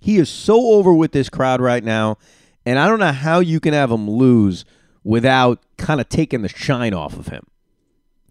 He 0.03 0.19
is 0.19 0.29
so 0.29 0.61
over 0.73 0.93
with 0.93 1.13
this 1.13 1.29
crowd 1.29 1.61
right 1.61 1.83
now, 1.83 2.19
and 2.67 2.79
I 2.79 2.89
don't 2.89 3.01
know 3.01 3.13
how 3.13 3.41
you 3.41 3.59
can 3.59 3.73
have 3.73 3.91
him 3.91 4.11
lose 4.11 4.65
without 5.03 5.65
kind 5.79 6.01
of 6.01 6.09
taking 6.09 6.43
the 6.43 6.49
shine 6.49 6.95
off 6.95 7.17
of 7.17 7.29
him. 7.29 7.47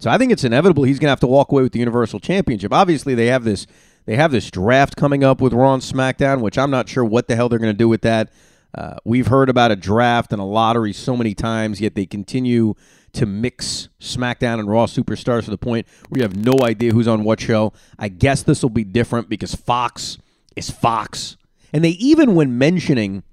So 0.03 0.09
I 0.09 0.17
think 0.17 0.33
it's 0.33 0.43
inevitable 0.43 0.83
he's 0.83 0.99
going 0.99 1.07
to 1.07 1.11
have 1.11 1.21
to 1.21 1.27
walk 1.27 1.53
away 1.53 1.63
with 1.63 1.71
the 1.71 1.79
Universal 1.79 2.19
Championship. 2.19 2.73
Obviously, 2.73 3.15
they 3.15 3.27
have 3.27 3.45
this 3.45 3.65
they 4.05 4.17
have 4.17 4.33
this 4.33 4.51
draft 4.51 4.97
coming 4.97 5.23
up 5.23 5.39
with 5.39 5.53
Raw 5.53 5.75
and 5.75 5.81
SmackDown, 5.81 6.41
which 6.41 6.57
I'm 6.57 6.69
not 6.69 6.89
sure 6.89 7.05
what 7.05 7.29
the 7.29 7.37
hell 7.37 7.47
they're 7.47 7.57
going 7.57 7.71
to 7.71 7.77
do 7.77 7.87
with 7.87 8.01
that. 8.01 8.29
Uh, 8.77 8.97
we've 9.05 9.27
heard 9.27 9.47
about 9.47 9.71
a 9.71 9.77
draft 9.77 10.33
and 10.33 10.41
a 10.41 10.43
lottery 10.43 10.91
so 10.91 11.15
many 11.15 11.33
times, 11.33 11.79
yet 11.79 11.95
they 11.95 12.05
continue 12.05 12.73
to 13.13 13.25
mix 13.25 13.87
SmackDown 14.01 14.59
and 14.59 14.67
Raw 14.67 14.87
superstars 14.87 15.45
to 15.45 15.51
the 15.51 15.57
point 15.57 15.87
where 16.09 16.17
you 16.17 16.23
have 16.23 16.35
no 16.35 16.51
idea 16.65 16.91
who's 16.91 17.07
on 17.07 17.23
what 17.23 17.39
show. 17.39 17.71
I 17.97 18.09
guess 18.09 18.43
this 18.43 18.61
will 18.61 18.71
be 18.71 18.83
different 18.83 19.29
because 19.29 19.55
Fox 19.55 20.17
is 20.57 20.69
Fox. 20.69 21.37
And 21.71 21.81
they 21.81 21.91
even, 21.91 22.35
when 22.35 22.57
mentioning 22.57 23.23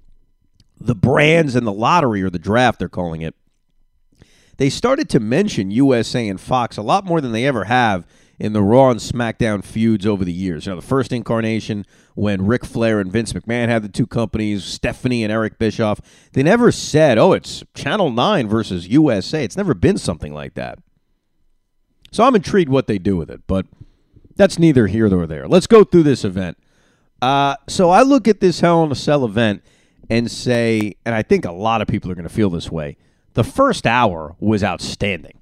the 0.79 0.95
brands 0.95 1.53
and 1.53 1.67
the 1.67 1.73
lottery 1.73 2.23
or 2.23 2.29
the 2.29 2.39
draft, 2.39 2.79
they're 2.79 2.87
calling 2.87 3.23
it, 3.23 3.35
they 4.61 4.69
started 4.69 5.09
to 5.09 5.19
mention 5.19 5.71
USA 5.71 6.27
and 6.27 6.39
Fox 6.39 6.77
a 6.77 6.83
lot 6.83 7.03
more 7.03 7.19
than 7.19 7.31
they 7.31 7.47
ever 7.47 7.63
have 7.63 8.05
in 8.37 8.53
the 8.53 8.61
Raw 8.61 8.91
and 8.91 8.99
SmackDown 8.99 9.63
feuds 9.63 10.05
over 10.05 10.23
the 10.23 10.31
years. 10.31 10.67
You 10.67 10.73
know, 10.73 10.75
the 10.75 10.85
first 10.85 11.11
incarnation 11.11 11.83
when 12.13 12.45
Ric 12.45 12.63
Flair 12.63 12.99
and 12.99 13.11
Vince 13.11 13.33
McMahon 13.33 13.69
had 13.69 13.81
the 13.81 13.89
two 13.89 14.05
companies, 14.05 14.63
Stephanie 14.63 15.23
and 15.23 15.33
Eric 15.33 15.57
Bischoff, 15.57 15.99
they 16.33 16.43
never 16.43 16.71
said, 16.71 17.17
oh, 17.17 17.33
it's 17.33 17.63
Channel 17.73 18.11
9 18.11 18.47
versus 18.47 18.87
USA. 18.87 19.43
It's 19.43 19.57
never 19.57 19.73
been 19.73 19.97
something 19.97 20.31
like 20.31 20.53
that. 20.53 20.77
So 22.11 22.23
I'm 22.23 22.35
intrigued 22.35 22.69
what 22.69 22.85
they 22.85 22.99
do 22.99 23.17
with 23.17 23.31
it, 23.31 23.41
but 23.47 23.65
that's 24.35 24.59
neither 24.59 24.85
here 24.85 25.09
nor 25.09 25.25
there. 25.25 25.47
Let's 25.47 25.65
go 25.65 25.83
through 25.83 26.03
this 26.03 26.23
event. 26.23 26.59
Uh, 27.19 27.55
so 27.67 27.89
I 27.89 28.03
look 28.03 28.27
at 28.27 28.41
this 28.41 28.59
Hell 28.59 28.83
in 28.83 28.91
a 28.91 28.95
Cell 28.95 29.25
event 29.25 29.63
and 30.07 30.29
say, 30.29 30.97
and 31.03 31.15
I 31.15 31.23
think 31.23 31.45
a 31.45 31.51
lot 31.51 31.81
of 31.81 31.87
people 31.87 32.11
are 32.11 32.15
going 32.15 32.27
to 32.27 32.33
feel 32.33 32.51
this 32.51 32.69
way 32.69 32.97
the 33.33 33.43
first 33.43 33.87
hour 33.87 34.35
was 34.39 34.63
outstanding. 34.63 35.39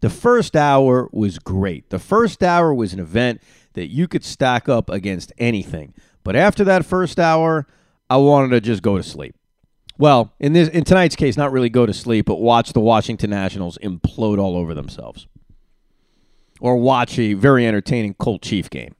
The 0.00 0.10
first 0.10 0.54
hour 0.54 1.08
was 1.12 1.38
great. 1.38 1.90
The 1.90 1.98
first 1.98 2.42
hour 2.42 2.72
was 2.74 2.92
an 2.92 3.00
event 3.00 3.40
that 3.72 3.86
you 3.86 4.06
could 4.06 4.24
stack 4.24 4.68
up 4.68 4.90
against 4.90 5.32
anything. 5.38 5.94
But 6.22 6.36
after 6.36 6.64
that 6.64 6.84
first 6.84 7.18
hour, 7.18 7.66
I 8.10 8.16
wanted 8.18 8.50
to 8.50 8.60
just 8.60 8.82
go 8.82 8.96
to 8.96 9.02
sleep. 9.02 9.34
Well, 9.98 10.34
in 10.38 10.52
this 10.52 10.68
in 10.68 10.84
tonight's 10.84 11.16
case, 11.16 11.36
not 11.36 11.52
really 11.52 11.70
go 11.70 11.86
to 11.86 11.94
sleep, 11.94 12.26
but 12.26 12.36
watch 12.36 12.72
the 12.72 12.80
Washington 12.80 13.30
Nationals 13.30 13.78
implode 13.82 14.38
all 14.38 14.56
over 14.56 14.74
themselves. 14.74 15.26
Or 16.60 16.76
watch 16.76 17.18
a 17.18 17.34
very 17.34 17.66
entertaining 17.66 18.14
Colt 18.14 18.42
Chief 18.42 18.68
game. 18.68 18.94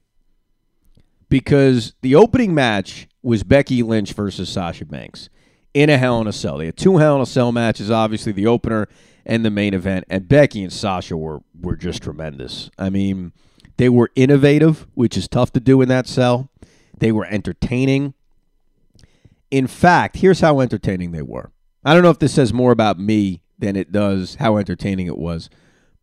Because 1.29 1.93
the 2.01 2.15
opening 2.15 2.55
match 2.55 3.07
was 3.21 3.43
Becky 3.43 3.83
Lynch 3.83 4.13
versus 4.13 4.49
Sasha 4.49 4.85
Banks 4.85 5.29
in 5.73 5.89
a 5.89 5.97
Hell 5.97 6.21
in 6.21 6.27
a 6.27 6.33
Cell. 6.33 6.57
They 6.57 6.67
had 6.67 6.77
two 6.77 6.97
Hell 6.97 7.15
in 7.15 7.21
a 7.21 7.25
Cell 7.25 7.51
matches, 7.51 7.91
obviously 7.91 8.31
the 8.31 8.47
opener 8.47 8.87
and 9.25 9.45
the 9.45 9.51
main 9.51 9.73
event. 9.73 10.05
And 10.09 10.27
Becky 10.27 10.63
and 10.63 10.73
Sasha 10.73 11.15
were 11.15 11.41
were 11.59 11.75
just 11.75 12.01
tremendous. 12.01 12.71
I 12.77 12.89
mean, 12.89 13.33
they 13.77 13.89
were 13.89 14.09
innovative, 14.15 14.87
which 14.95 15.17
is 15.17 15.27
tough 15.27 15.51
to 15.53 15.59
do 15.59 15.81
in 15.81 15.89
that 15.89 16.07
cell. 16.07 16.49
They 16.97 17.11
were 17.11 17.25
entertaining. 17.25 18.13
In 19.51 19.67
fact, 19.67 20.17
here's 20.17 20.39
how 20.39 20.59
entertaining 20.59 21.11
they 21.11 21.21
were. 21.21 21.51
I 21.85 21.93
don't 21.93 22.03
know 22.03 22.09
if 22.09 22.19
this 22.19 22.33
says 22.33 22.51
more 22.51 22.71
about 22.71 22.99
me 22.99 23.41
than 23.59 23.75
it 23.75 23.91
does 23.91 24.35
how 24.35 24.57
entertaining 24.57 25.07
it 25.07 25.17
was, 25.17 25.49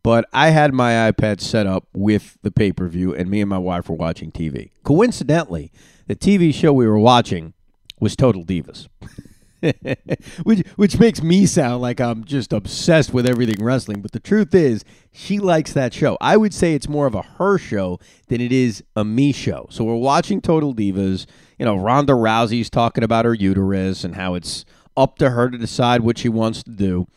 but 0.03 0.27
I 0.33 0.49
had 0.49 0.73
my 0.73 1.11
iPad 1.11 1.41
set 1.41 1.67
up 1.67 1.87
with 1.93 2.37
the 2.41 2.51
pay 2.51 2.71
per 2.71 2.87
view, 2.87 3.13
and 3.13 3.29
me 3.29 3.41
and 3.41 3.49
my 3.49 3.57
wife 3.57 3.89
were 3.89 3.95
watching 3.95 4.31
TV. 4.31 4.71
Coincidentally, 4.83 5.71
the 6.07 6.15
TV 6.15 6.53
show 6.53 6.73
we 6.73 6.87
were 6.87 6.99
watching 6.99 7.53
was 7.99 8.15
Total 8.15 8.43
Divas. 8.43 8.87
which 10.43 10.59
which 10.75 10.99
makes 10.99 11.21
me 11.21 11.45
sound 11.45 11.81
like 11.81 11.99
I'm 11.99 12.23
just 12.23 12.53
obsessed 12.53 13.13
with 13.13 13.27
everything 13.27 13.63
wrestling. 13.63 14.01
But 14.01 14.11
the 14.11 14.19
truth 14.19 14.53
is, 14.53 14.83
she 15.11 15.39
likes 15.39 15.73
that 15.73 15.93
show. 15.93 16.17
I 16.21 16.37
would 16.37 16.53
say 16.53 16.73
it's 16.73 16.89
more 16.89 17.07
of 17.07 17.15
a 17.15 17.21
her 17.21 17.57
show 17.57 17.99
than 18.27 18.41
it 18.41 18.51
is 18.51 18.83
a 18.95 19.03
me 19.03 19.31
show. 19.31 19.67
So 19.69 19.83
we're 19.83 19.95
watching 19.95 20.41
Total 20.41 20.73
Divas. 20.73 21.25
You 21.57 21.65
know, 21.65 21.75
Ronda 21.77 22.13
Rousey's 22.13 22.69
talking 22.69 23.03
about 23.03 23.25
her 23.25 23.33
uterus 23.33 24.03
and 24.03 24.15
how 24.15 24.33
it's 24.33 24.65
up 24.97 25.17
to 25.19 25.31
her 25.31 25.49
to 25.49 25.57
decide 25.57 26.01
what 26.01 26.17
she 26.17 26.29
wants 26.29 26.63
to 26.63 26.71
do. 26.71 27.07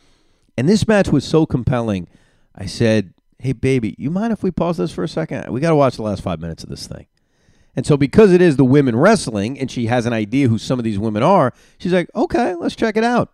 And 0.57 0.67
this 0.67 0.87
match 0.87 1.09
was 1.09 1.25
so 1.25 1.45
compelling. 1.45 2.07
I 2.55 2.65
said, 2.65 3.13
"Hey, 3.37 3.53
baby, 3.53 3.95
you 3.97 4.09
mind 4.09 4.33
if 4.33 4.43
we 4.43 4.51
pause 4.51 4.77
this 4.77 4.91
for 4.91 5.03
a 5.03 5.09
second? 5.09 5.51
We 5.51 5.61
got 5.61 5.69
to 5.69 5.75
watch 5.75 5.95
the 5.95 6.03
last 6.03 6.21
five 6.21 6.39
minutes 6.39 6.63
of 6.63 6.69
this 6.69 6.87
thing." 6.87 7.07
And 7.79 7.85
so, 7.85 7.95
because 7.95 8.33
it 8.33 8.41
is 8.41 8.57
the 8.57 8.65
women 8.65 8.93
wrestling, 8.93 9.57
and 9.57 9.71
she 9.71 9.85
has 9.85 10.05
an 10.05 10.11
idea 10.11 10.49
who 10.49 10.57
some 10.57 10.79
of 10.79 10.83
these 10.83 10.99
women 10.99 11.23
are, 11.23 11.53
she's 11.77 11.93
like, 11.93 12.09
okay, 12.13 12.53
let's 12.55 12.75
check 12.75 12.97
it 12.97 13.05
out. 13.05 13.31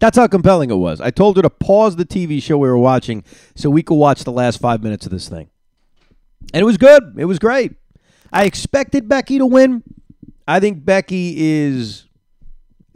That's 0.00 0.18
how 0.18 0.26
compelling 0.26 0.68
it 0.72 0.74
was. 0.74 1.00
I 1.00 1.12
told 1.12 1.36
her 1.36 1.42
to 1.42 1.48
pause 1.48 1.94
the 1.94 2.04
TV 2.04 2.42
show 2.42 2.58
we 2.58 2.66
were 2.66 2.76
watching 2.76 3.22
so 3.54 3.70
we 3.70 3.84
could 3.84 3.94
watch 3.94 4.24
the 4.24 4.32
last 4.32 4.60
five 4.60 4.82
minutes 4.82 5.06
of 5.06 5.12
this 5.12 5.28
thing. 5.28 5.48
And 6.52 6.60
it 6.60 6.64
was 6.64 6.76
good. 6.76 7.14
It 7.16 7.26
was 7.26 7.38
great. 7.38 7.74
I 8.32 8.46
expected 8.46 9.08
Becky 9.08 9.38
to 9.38 9.46
win. 9.46 9.84
I 10.48 10.58
think 10.58 10.84
Becky 10.84 11.34
is 11.36 12.06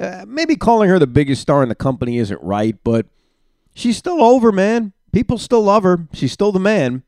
uh, 0.01 0.25
maybe 0.27 0.57
calling 0.57 0.91
her 0.91 0.99
the 0.99 1.07
biggest 1.07 1.43
star 1.43 1.63
in 1.63 1.69
the 1.69 1.77
company 1.77 2.19
isn't 2.19 2.43
right, 2.43 2.75
but 2.83 3.07
she's 3.73 3.97
still 3.97 4.21
over, 4.21 4.51
man. 4.51 4.95
People 5.13 5.39
still 5.39 5.63
love 5.63 5.85
her. 5.85 6.09
She's 6.13 6.33
still 6.33 6.51
the 6.51 6.59
man. 6.59 7.05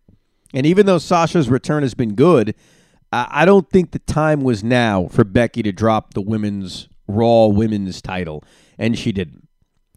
And 0.54 0.64
even 0.64 0.86
though 0.86 0.98
Sasha's 0.98 1.48
return 1.48 1.82
has 1.82 1.94
been 1.94 2.14
good, 2.14 2.54
I 3.12 3.44
don't 3.44 3.68
think 3.68 3.90
the 3.90 3.98
time 3.98 4.42
was 4.42 4.62
now 4.62 5.08
for 5.08 5.24
Becky 5.24 5.62
to 5.64 5.72
drop 5.72 6.14
the 6.14 6.20
women's 6.20 6.88
Raw 7.08 7.46
women's 7.46 8.00
title, 8.00 8.44
and 8.78 8.96
she 8.96 9.10
didn't. 9.10 9.48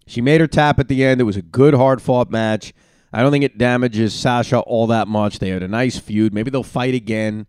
She 0.07 0.19
made 0.19 0.41
her 0.41 0.47
tap 0.47 0.79
at 0.79 0.87
the 0.87 1.03
end. 1.03 1.21
It 1.21 1.25
was 1.25 1.37
a 1.37 1.41
good, 1.41 1.75
hard 1.75 2.01
fought 2.01 2.31
match. 2.31 2.73
I 3.13 3.21
don't 3.21 3.31
think 3.31 3.43
it 3.43 3.57
damages 3.57 4.13
Sasha 4.13 4.59
all 4.61 4.87
that 4.87 5.07
much. 5.07 5.39
They 5.39 5.49
had 5.49 5.61
a 5.61 5.67
nice 5.67 5.99
feud. 5.99 6.33
Maybe 6.33 6.49
they'll 6.49 6.63
fight 6.63 6.95
again. 6.95 7.45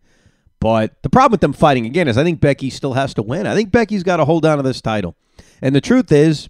But 0.60 1.02
the 1.02 1.10
problem 1.10 1.32
with 1.32 1.40
them 1.40 1.52
fighting 1.54 1.86
again 1.86 2.08
is 2.08 2.18
I 2.18 2.24
think 2.24 2.40
Becky 2.40 2.70
still 2.70 2.92
has 2.92 3.14
to 3.14 3.22
win. 3.22 3.46
I 3.46 3.54
think 3.54 3.70
Becky's 3.72 4.02
got 4.02 4.18
to 4.18 4.24
hold 4.24 4.44
on 4.44 4.58
to 4.58 4.62
this 4.62 4.80
title. 4.80 5.16
And 5.62 5.74
the 5.74 5.80
truth 5.80 6.12
is, 6.12 6.48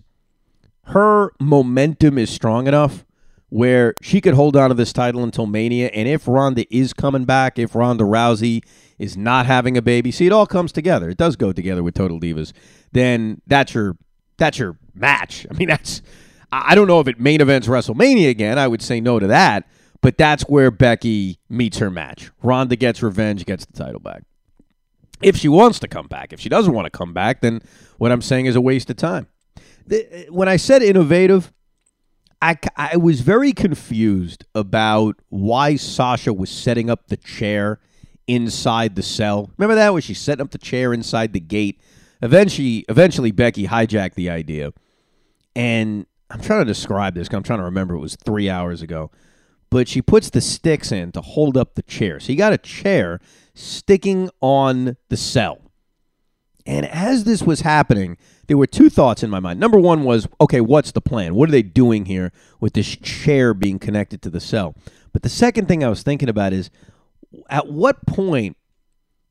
her 0.87 1.33
momentum 1.40 2.18
is 2.18 2.30
strong 2.30 2.66
enough 2.66 3.04
where 3.49 3.94
she 4.02 4.21
could 4.21 4.35
hold 4.35 4.56
on 4.56 4.71
to 4.71 4.75
this 4.75 4.92
title 4.92 5.23
until 5.23 5.47
Mania. 5.47 5.87
And 5.88 6.09
if 6.09 6.26
Ronda 6.26 6.66
is 6.75 6.92
coming 6.92 7.25
back, 7.25 7.59
if 7.59 7.75
Ronda 7.75 8.04
Rousey 8.04 8.64
is 9.04 9.16
not 9.16 9.46
having 9.46 9.76
a 9.76 9.82
baby, 9.82 10.11
see, 10.11 10.26
it 10.26 10.32
all 10.32 10.46
comes 10.46 10.73
together. 10.73 11.08
It 11.11 11.18
does 11.18 11.37
go 11.37 11.52
together 11.52 11.82
with 11.82 11.94
Total 11.94 12.18
Divas. 12.18 12.52
Then 12.92 13.40
that's 13.46 13.75
your 13.75 13.96
that's 14.37 14.58
your 14.58 14.76
match. 14.94 15.46
I 15.50 15.54
mean, 15.54 15.68
that's 15.68 16.02
I 16.50 16.75
don't 16.75 16.88
know 16.88 17.00
if 17.00 17.08
it 17.08 17.20
main 17.20 17.40
events 17.40 17.68
WrestleMania 17.68 18.30
again. 18.30 18.58
I 18.58 18.66
would 18.66 18.82
say 18.82 19.00
no 19.00 19.18
to 19.18 19.26
that. 19.28 19.68
But 20.00 20.18
that's 20.18 20.42
where 20.42 20.70
Becky 20.70 21.38
meets 21.49 21.78
her 21.78 21.90
match. 21.90 22.30
Ronda 22.42 22.76
gets 22.76 23.02
revenge, 23.02 23.46
gets 23.46 23.64
the 23.64 23.73
title 23.73 24.00
back. 24.00 24.25
If 25.23 25.34
she 25.34 25.49
wants 25.49 25.78
to 25.78 25.88
come 25.88 26.08
back, 26.08 26.30
if 26.34 26.40
she 26.40 26.50
doesn't 26.50 26.75
want 26.75 26.84
to 26.84 26.90
come 26.90 27.14
back, 27.14 27.40
then 27.40 27.62
what 27.96 28.12
I'm 28.12 28.20
saying 28.20 28.44
is 28.44 28.54
a 28.54 28.61
waste 28.61 28.90
of 28.90 28.96
time. 28.96 29.28
The, 29.87 30.28
uh, 30.28 30.32
when 30.32 30.46
I 30.46 30.56
said 30.56 30.82
innovative, 30.82 31.54
I, 32.42 32.58
I 32.76 32.99
was 32.99 33.23
very 33.23 33.54
confused 33.54 34.44
about 34.54 35.16
why 35.30 35.76
Sasha 35.76 36.34
was 36.34 36.50
setting 36.50 36.90
up 36.90 37.08
the 37.08 37.16
chair 37.16 37.80
inside 38.26 38.97
the 38.97 39.02
cell. 39.02 39.50
Remember 39.57 39.75
that 39.75 39.93
where 39.93 40.02
she 40.02 40.14
set 40.14 40.40
up 40.40 40.50
the 40.50 40.59
chair 40.59 40.93
inside 40.93 41.33
the 41.33 41.40
gate. 41.40 41.81
Eventually, 42.23 42.85
eventually 42.88 43.33
Becky 43.33 43.66
hijacked 43.66 44.14
the 44.14 44.31
idea, 44.31 44.73
and 45.54 46.07
I'm 46.31 46.40
trying 46.40 46.61
to 46.61 46.64
describe 46.64 47.14
this. 47.14 47.28
I'm 47.31 47.43
trying 47.43 47.59
to 47.59 47.64
remember. 47.64 47.95
It 47.95 48.00
was 48.00 48.16
three 48.16 48.49
hours 48.49 48.81
ago, 48.81 49.11
but 49.69 49.88
she 49.88 50.00
puts 50.00 50.31
the 50.31 50.40
sticks 50.40 50.90
in 50.90 51.12
to 51.12 51.21
hold 51.21 51.57
up 51.57 51.75
the 51.75 51.83
chair. 51.83 52.21
So 52.21 52.33
you 52.33 52.38
got 52.38 52.52
a 52.52 52.59
chair 52.59 53.21
sticking 53.54 54.31
on 54.40 54.97
the 55.11 55.16
cell, 55.19 55.71
and 56.64 56.87
as 56.87 57.25
this 57.25 57.43
was 57.43 57.61
happening, 57.61 58.16
there 58.47 58.57
were 58.57 58.66
two 58.66 58.88
thoughts 58.88 59.23
in 59.23 59.28
my 59.28 59.40
mind. 59.40 59.61
Number 59.61 59.78
one 59.78 60.04
was, 60.04 60.26
okay, 60.40 60.61
what's 60.61 60.93
the 60.93 61.00
plan? 61.00 61.35
What 61.35 61.49
are 61.49 61.52
they 61.52 61.62
doing 61.62 62.07
here 62.07 62.33
with 62.61 62.73
this 62.73 62.97
chair 62.97 63.52
being 63.52 63.78
connected 63.78 64.23
to 64.23 64.31
the 64.31 64.40
cell? 64.40 64.75
But 65.12 65.23
the 65.23 65.28
second 65.28 65.69
thing 65.69 65.85
I 65.85 65.88
was 65.88 66.02
thinking 66.02 66.28
about 66.28 66.52
is, 66.52 66.71
at 67.48 67.68
what 67.68 68.06
point 68.06 68.56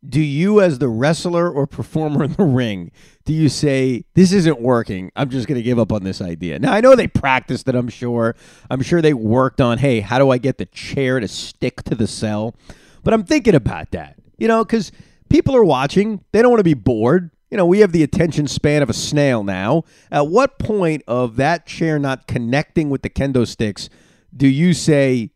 do 0.08 0.22
you, 0.22 0.60
as 0.60 0.80
the 0.80 0.90
wrestler 0.90 1.50
or 1.50 1.66
performer 1.66 2.24
in 2.26 2.34
the 2.34 2.44
ring, 2.44 2.92
do 3.26 3.34
you 3.34 3.50
say, 3.50 4.04
This 4.16 4.32
isn't 4.34 4.60
working? 4.60 5.12
I'm 5.16 5.30
just 5.30 5.48
going 5.48 5.58
to 5.58 5.64
give 5.64 5.80
up 5.80 5.92
on 5.92 6.04
this 6.04 6.22
idea? 6.22 6.60
Now, 6.60 6.74
I 6.74 6.82
know 6.82 6.96
they 6.96 7.08
practiced 7.08 7.68
it, 7.68 7.76
I'm 7.76 7.90
sure. 7.90 8.36
I'm 8.70 8.82
sure 8.82 9.02
they 9.02 9.14
worked 9.14 9.62
on, 9.62 9.78
Hey, 9.78 10.02
how 10.02 10.20
do 10.20 10.30
I 10.30 10.38
get 10.38 10.58
the 10.58 10.66
chair 10.66 11.20
to 11.20 11.28
stick 11.28 11.84
to 11.84 11.96
the 11.96 12.08
cell? 12.08 12.56
But 13.04 13.14
I'm 13.14 13.24
thinking 13.24 13.56
about 13.56 13.92
that, 13.92 14.18
you 14.38 14.48
know, 14.48 14.64
because 14.64 14.92
people 15.30 15.56
are 15.56 15.64
watching. 15.64 16.24
They 16.32 16.42
don't 16.42 16.52
want 16.52 16.60
to 16.60 16.66
be 16.66 16.74
bored. 16.74 17.32
You 17.50 17.58
know, 17.58 17.66
we 17.66 17.80
have 17.80 17.92
the 17.92 18.04
attention 18.04 18.48
span 18.48 18.82
of 18.82 18.90
a 18.90 18.94
snail 18.94 19.44
now. 19.44 19.84
At 20.10 20.28
what 20.28 20.58
point 20.58 21.04
of 21.08 21.36
that 21.36 21.66
chair 21.66 22.00
not 22.00 22.28
connecting 22.28 22.90
with 22.90 23.04
the 23.04 23.10
kendo 23.10 23.48
sticks 23.48 23.90
do 24.36 24.48
you 24.48 24.74
say, 24.74 25.30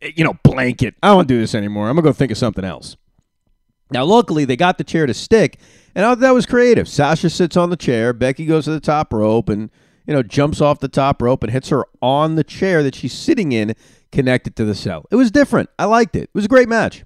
you 0.00 0.24
know, 0.24 0.34
blanket, 0.42 0.94
I 1.02 1.08
don't 1.08 1.28
do 1.28 1.38
this 1.38 1.54
anymore. 1.54 1.88
I'm 1.88 1.96
going 1.96 2.04
to 2.04 2.10
go 2.10 2.12
think 2.12 2.32
of 2.32 2.38
something 2.38 2.64
else? 2.64 2.96
Now, 3.90 4.04
luckily, 4.04 4.44
they 4.44 4.56
got 4.56 4.78
the 4.78 4.84
chair 4.84 5.06
to 5.06 5.14
stick, 5.14 5.60
and 5.94 6.20
that 6.20 6.30
was 6.34 6.46
creative. 6.46 6.88
Sasha 6.88 7.30
sits 7.30 7.56
on 7.56 7.70
the 7.70 7.76
chair. 7.76 8.12
Becky 8.12 8.44
goes 8.46 8.64
to 8.64 8.72
the 8.72 8.80
top 8.80 9.12
rope 9.12 9.48
and, 9.48 9.70
you 10.06 10.14
know, 10.14 10.22
jumps 10.22 10.60
off 10.60 10.80
the 10.80 10.88
top 10.88 11.22
rope 11.22 11.42
and 11.42 11.52
hits 11.52 11.68
her 11.68 11.86
on 12.02 12.34
the 12.34 12.44
chair 12.44 12.82
that 12.82 12.94
she's 12.94 13.12
sitting 13.12 13.52
in, 13.52 13.74
connected 14.10 14.56
to 14.56 14.64
the 14.64 14.74
cell. 14.74 15.04
It 15.10 15.16
was 15.16 15.30
different. 15.30 15.70
I 15.78 15.84
liked 15.84 16.16
it. 16.16 16.24
It 16.24 16.34
was 16.34 16.44
a 16.44 16.48
great 16.48 16.68
match. 16.68 17.04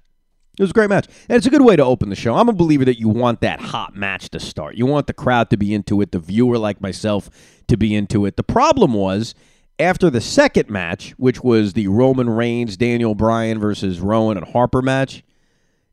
It 0.59 0.63
was 0.63 0.71
a 0.71 0.73
great 0.73 0.89
match. 0.89 1.07
And 1.29 1.37
it's 1.37 1.45
a 1.45 1.51
good 1.51 1.63
way 1.63 1.75
to 1.75 1.83
open 1.83 2.09
the 2.09 2.15
show. 2.15 2.35
I'm 2.35 2.49
a 2.49 2.53
believer 2.53 2.85
that 2.85 2.99
you 2.99 3.09
want 3.09 3.41
that 3.41 3.61
hot 3.61 3.95
match 3.95 4.29
to 4.29 4.39
start. 4.39 4.75
You 4.75 4.85
want 4.85 5.07
the 5.07 5.13
crowd 5.13 5.49
to 5.51 5.57
be 5.57 5.73
into 5.73 6.01
it, 6.01 6.11
the 6.11 6.19
viewer 6.19 6.57
like 6.57 6.81
myself 6.81 7.29
to 7.67 7.77
be 7.77 7.95
into 7.95 8.25
it. 8.25 8.37
The 8.37 8.43
problem 8.43 8.93
was 8.93 9.33
after 9.79 10.09
the 10.09 10.21
second 10.21 10.69
match, 10.69 11.11
which 11.11 11.43
was 11.43 11.73
the 11.73 11.87
Roman 11.87 12.29
Reigns, 12.29 12.77
Daniel 12.77 13.15
Bryan 13.15 13.59
versus 13.59 13.99
Rowan 13.99 14.37
and 14.37 14.47
Harper 14.47 14.81
match, 14.81 15.23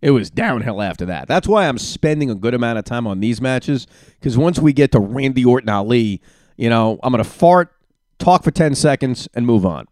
it 0.00 0.10
was 0.12 0.30
downhill 0.30 0.80
after 0.80 1.04
that. 1.06 1.26
That's 1.26 1.48
why 1.48 1.66
I'm 1.66 1.78
spending 1.78 2.30
a 2.30 2.34
good 2.34 2.54
amount 2.54 2.78
of 2.78 2.84
time 2.84 3.06
on 3.06 3.20
these 3.20 3.40
matches 3.40 3.86
because 4.18 4.38
once 4.38 4.58
we 4.58 4.72
get 4.72 4.92
to 4.92 5.00
Randy 5.00 5.44
Orton 5.44 5.68
Ali, 5.68 6.20
you 6.56 6.68
know, 6.68 6.98
I'm 7.02 7.12
going 7.12 7.22
to 7.22 7.28
fart, 7.28 7.74
talk 8.18 8.44
for 8.44 8.50
10 8.50 8.74
seconds, 8.74 9.28
and 9.34 9.46
move 9.46 9.66
on. 9.66 9.86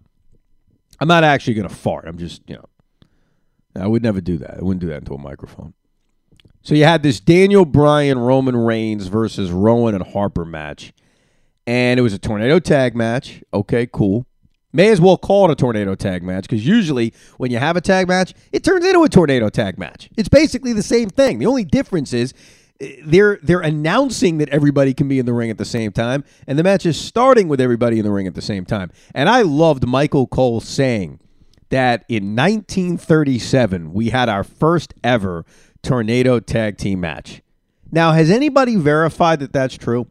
I'm 1.00 1.08
not 1.08 1.24
actually 1.24 1.54
going 1.54 1.68
to 1.68 1.74
fart. 1.74 2.06
I'm 2.06 2.18
just, 2.18 2.42
you 2.46 2.56
know, 2.56 2.64
I 3.80 3.86
would 3.86 4.02
never 4.02 4.20
do 4.20 4.38
that. 4.38 4.58
I 4.58 4.62
wouldn't 4.62 4.80
do 4.80 4.88
that 4.88 4.98
into 4.98 5.14
a 5.14 5.18
microphone. 5.18 5.74
So 6.62 6.74
you 6.74 6.84
had 6.84 7.02
this 7.02 7.20
Daniel 7.20 7.64
Bryan 7.64 8.18
Roman 8.18 8.56
Reigns 8.56 9.06
versus 9.06 9.50
Rowan 9.50 9.94
and 9.94 10.04
Harper 10.04 10.44
match, 10.44 10.92
and 11.66 11.98
it 11.98 12.02
was 12.02 12.12
a 12.12 12.18
tornado 12.18 12.58
tag 12.58 12.94
match. 12.94 13.42
Okay, 13.52 13.88
cool. 13.92 14.26
May 14.72 14.88
as 14.88 15.00
well 15.00 15.16
call 15.16 15.46
it 15.46 15.52
a 15.52 15.54
tornado 15.54 15.94
tag 15.94 16.22
match 16.22 16.42
because 16.42 16.66
usually 16.66 17.14
when 17.38 17.50
you 17.50 17.58
have 17.58 17.76
a 17.76 17.80
tag 17.80 18.08
match, 18.08 18.34
it 18.52 18.62
turns 18.62 18.84
into 18.84 19.02
a 19.04 19.08
tornado 19.08 19.48
tag 19.48 19.78
match. 19.78 20.10
It's 20.16 20.28
basically 20.28 20.72
the 20.72 20.82
same 20.82 21.08
thing. 21.08 21.38
The 21.38 21.46
only 21.46 21.64
difference 21.64 22.12
is 22.12 22.34
eh, 22.80 22.96
they're 23.02 23.38
they're 23.42 23.60
announcing 23.60 24.38
that 24.38 24.50
everybody 24.50 24.92
can 24.92 25.08
be 25.08 25.18
in 25.18 25.24
the 25.26 25.32
ring 25.32 25.50
at 25.50 25.58
the 25.58 25.64
same 25.64 25.92
time, 25.92 26.24
and 26.46 26.58
the 26.58 26.62
match 26.62 26.84
is 26.84 27.00
starting 27.00 27.48
with 27.48 27.60
everybody 27.60 27.98
in 27.98 28.04
the 28.04 28.10
ring 28.10 28.26
at 28.26 28.34
the 28.34 28.42
same 28.42 28.66
time. 28.66 28.90
And 29.14 29.28
I 29.28 29.42
loved 29.42 29.86
Michael 29.86 30.26
Cole 30.26 30.60
saying 30.60 31.20
that 31.70 32.04
in 32.08 32.36
1937 32.36 33.92
we 33.92 34.10
had 34.10 34.28
our 34.28 34.44
first 34.44 34.92
ever 35.02 35.46
tornado 35.82 36.38
tag 36.38 36.76
team 36.76 37.00
match. 37.00 37.40
Now, 37.90 38.12
has 38.12 38.30
anybody 38.30 38.76
verified 38.76 39.40
that 39.40 39.52
that's 39.52 39.78
true? 39.78 40.10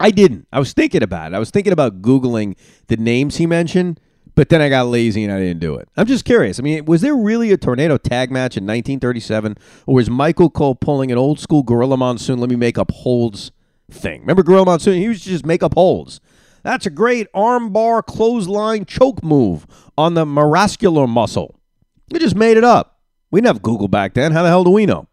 I 0.00 0.10
didn't. 0.10 0.48
I 0.50 0.58
was 0.58 0.72
thinking 0.72 1.02
about 1.02 1.32
it. 1.32 1.36
I 1.36 1.38
was 1.38 1.50
thinking 1.50 1.74
about 1.74 2.00
Googling 2.00 2.56
the 2.86 2.96
names 2.96 3.36
he 3.36 3.46
mentioned, 3.46 4.00
but 4.34 4.48
then 4.48 4.62
I 4.62 4.70
got 4.70 4.86
lazy 4.86 5.22
and 5.22 5.32
I 5.32 5.38
didn't 5.38 5.60
do 5.60 5.74
it. 5.74 5.90
I'm 5.94 6.06
just 6.06 6.24
curious. 6.24 6.58
I 6.58 6.62
mean, 6.62 6.86
was 6.86 7.02
there 7.02 7.14
really 7.14 7.52
a 7.52 7.58
tornado 7.58 7.98
tag 7.98 8.30
match 8.30 8.56
in 8.56 8.64
1937, 8.64 9.58
or 9.86 9.96
was 9.96 10.08
Michael 10.08 10.48
Cole 10.48 10.74
pulling 10.74 11.12
an 11.12 11.18
old 11.18 11.38
school 11.38 11.62
Gorilla 11.62 11.98
Monsoon, 11.98 12.38
let 12.38 12.48
me 12.48 12.56
make 12.56 12.78
up 12.78 12.90
holds 12.90 13.52
thing? 13.90 14.22
Remember 14.22 14.42
Gorilla 14.42 14.64
Monsoon? 14.64 14.94
He 14.94 15.02
used 15.02 15.24
to 15.24 15.28
just 15.28 15.44
make 15.44 15.62
up 15.62 15.74
holds. 15.74 16.22
That's 16.62 16.86
a 16.86 16.90
great 16.90 17.30
armbar 17.34 18.04
clothesline 18.04 18.86
choke 18.86 19.22
move 19.22 19.66
on 19.98 20.14
the 20.14 20.24
marascular 20.24 21.06
muscle. 21.06 21.60
We 22.10 22.18
just 22.18 22.36
made 22.36 22.56
it 22.56 22.64
up. 22.64 23.00
We 23.30 23.40
didn't 23.40 23.54
have 23.54 23.62
Google 23.62 23.88
back 23.88 24.14
then. 24.14 24.32
How 24.32 24.42
the 24.42 24.48
hell 24.48 24.64
do 24.64 24.70
we 24.70 24.86
know? 24.86 25.08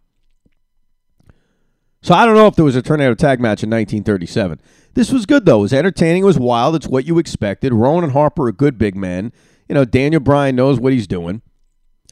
So 2.07 2.13
I 2.13 2.25
don't 2.25 2.35
know 2.35 2.47
if 2.47 2.55
there 2.55 2.63
was 2.63 2.77
a 2.77 2.81
tornado 2.81 3.15
tag 3.15 3.41
match 3.41 3.63
in 3.63 3.69
1937. 3.69 4.61
This 4.93 5.11
was 5.11 5.25
good 5.25 5.45
though. 5.45 5.59
It 5.59 5.63
was 5.63 5.73
entertaining. 5.73 6.23
It 6.23 6.25
was 6.25 6.39
wild. 6.39 6.73
It's 6.73 6.87
what 6.87 7.03
you 7.03 7.19
expected. 7.19 7.73
Rowan 7.73 8.05
and 8.05 8.13
Harper 8.13 8.47
are 8.47 8.53
good 8.53 8.77
big 8.77 8.95
men. 8.95 9.33
You 9.67 9.75
know, 9.75 9.83
Daniel 9.83 10.21
Bryan 10.21 10.55
knows 10.55 10.79
what 10.79 10.93
he's 10.93 11.05
doing. 11.05 11.41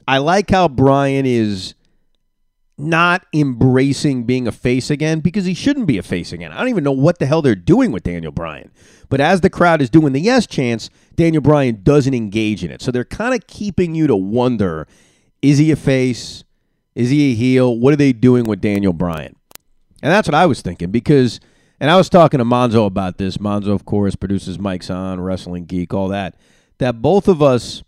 I 0.06 0.18
like 0.18 0.50
how 0.50 0.68
Bryan 0.68 1.24
is 1.24 1.72
not 2.76 3.24
embracing 3.32 4.24
being 4.24 4.46
a 4.46 4.52
face 4.52 4.90
again 4.90 5.20
because 5.20 5.46
he 5.46 5.54
shouldn't 5.54 5.86
be 5.86 5.96
a 5.96 6.02
face 6.02 6.30
again. 6.30 6.52
I 6.52 6.58
don't 6.58 6.68
even 6.68 6.84
know 6.84 6.92
what 6.92 7.18
the 7.18 7.24
hell 7.24 7.40
they're 7.40 7.54
doing 7.54 7.90
with 7.90 8.02
Daniel 8.02 8.32
Bryan. 8.32 8.72
But 9.08 9.22
as 9.22 9.40
the 9.40 9.48
crowd 9.48 9.80
is 9.80 9.88
doing 9.88 10.12
the 10.12 10.20
yes 10.20 10.46
chance, 10.46 10.90
Daniel 11.14 11.40
Bryan 11.40 11.80
doesn't 11.82 12.12
engage 12.12 12.62
in 12.62 12.70
it. 12.70 12.82
So 12.82 12.90
they're 12.90 13.02
kind 13.02 13.34
of 13.34 13.46
keeping 13.46 13.94
you 13.94 14.06
to 14.08 14.16
wonder 14.16 14.86
is 15.40 15.56
he 15.56 15.70
a 15.70 15.76
face? 15.76 16.44
Is 16.94 17.08
he 17.08 17.32
a 17.32 17.34
heel? 17.34 17.78
What 17.78 17.94
are 17.94 17.96
they 17.96 18.12
doing 18.12 18.44
with 18.44 18.60
Daniel 18.60 18.92
Bryan? 18.92 19.36
And 20.02 20.12
that's 20.12 20.28
what 20.28 20.34
I 20.34 20.46
was 20.46 20.62
thinking 20.62 20.90
because, 20.90 21.40
and 21.80 21.90
I 21.90 21.96
was 21.96 22.08
talking 22.08 22.38
to 22.38 22.44
Monzo 22.44 22.86
about 22.86 23.18
this. 23.18 23.38
Monzo, 23.38 23.68
of 23.68 23.84
course, 23.84 24.14
produces 24.14 24.58
Mike's 24.58 24.90
On, 24.90 25.20
Wrestling 25.20 25.64
Geek, 25.66 25.94
all 25.94 26.08
that. 26.08 26.36
That 26.78 27.00
both 27.00 27.28
of 27.28 27.42
us, 27.42 27.82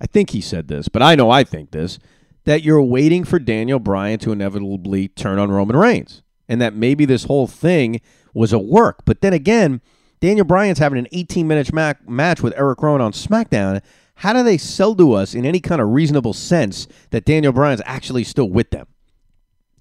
I 0.00 0.06
think 0.06 0.30
he 0.30 0.40
said 0.40 0.68
this, 0.68 0.88
but 0.88 1.02
I 1.02 1.14
know 1.14 1.30
I 1.30 1.44
think 1.44 1.70
this, 1.70 1.98
that 2.44 2.62
you're 2.62 2.82
waiting 2.82 3.24
for 3.24 3.38
Daniel 3.38 3.78
Bryan 3.78 4.18
to 4.20 4.32
inevitably 4.32 5.08
turn 5.08 5.38
on 5.38 5.50
Roman 5.50 5.76
Reigns. 5.76 6.22
And 6.48 6.60
that 6.60 6.74
maybe 6.74 7.04
this 7.04 7.24
whole 7.24 7.46
thing 7.46 8.00
was 8.34 8.52
a 8.52 8.58
work. 8.58 9.02
But 9.04 9.20
then 9.20 9.32
again, 9.32 9.80
Daniel 10.20 10.44
Bryan's 10.44 10.78
having 10.78 10.98
an 10.98 11.08
18 11.12 11.46
minute 11.48 11.72
match 11.72 12.42
with 12.42 12.54
Eric 12.56 12.82
Rowan 12.82 13.00
on 13.00 13.12
SmackDown. 13.12 13.80
How 14.16 14.32
do 14.34 14.42
they 14.42 14.58
sell 14.58 14.94
to 14.96 15.14
us 15.14 15.34
in 15.34 15.46
any 15.46 15.60
kind 15.60 15.80
of 15.80 15.88
reasonable 15.88 16.34
sense 16.34 16.86
that 17.10 17.24
Daniel 17.24 17.52
Bryan's 17.52 17.80
actually 17.86 18.24
still 18.24 18.50
with 18.50 18.70
them? 18.70 18.86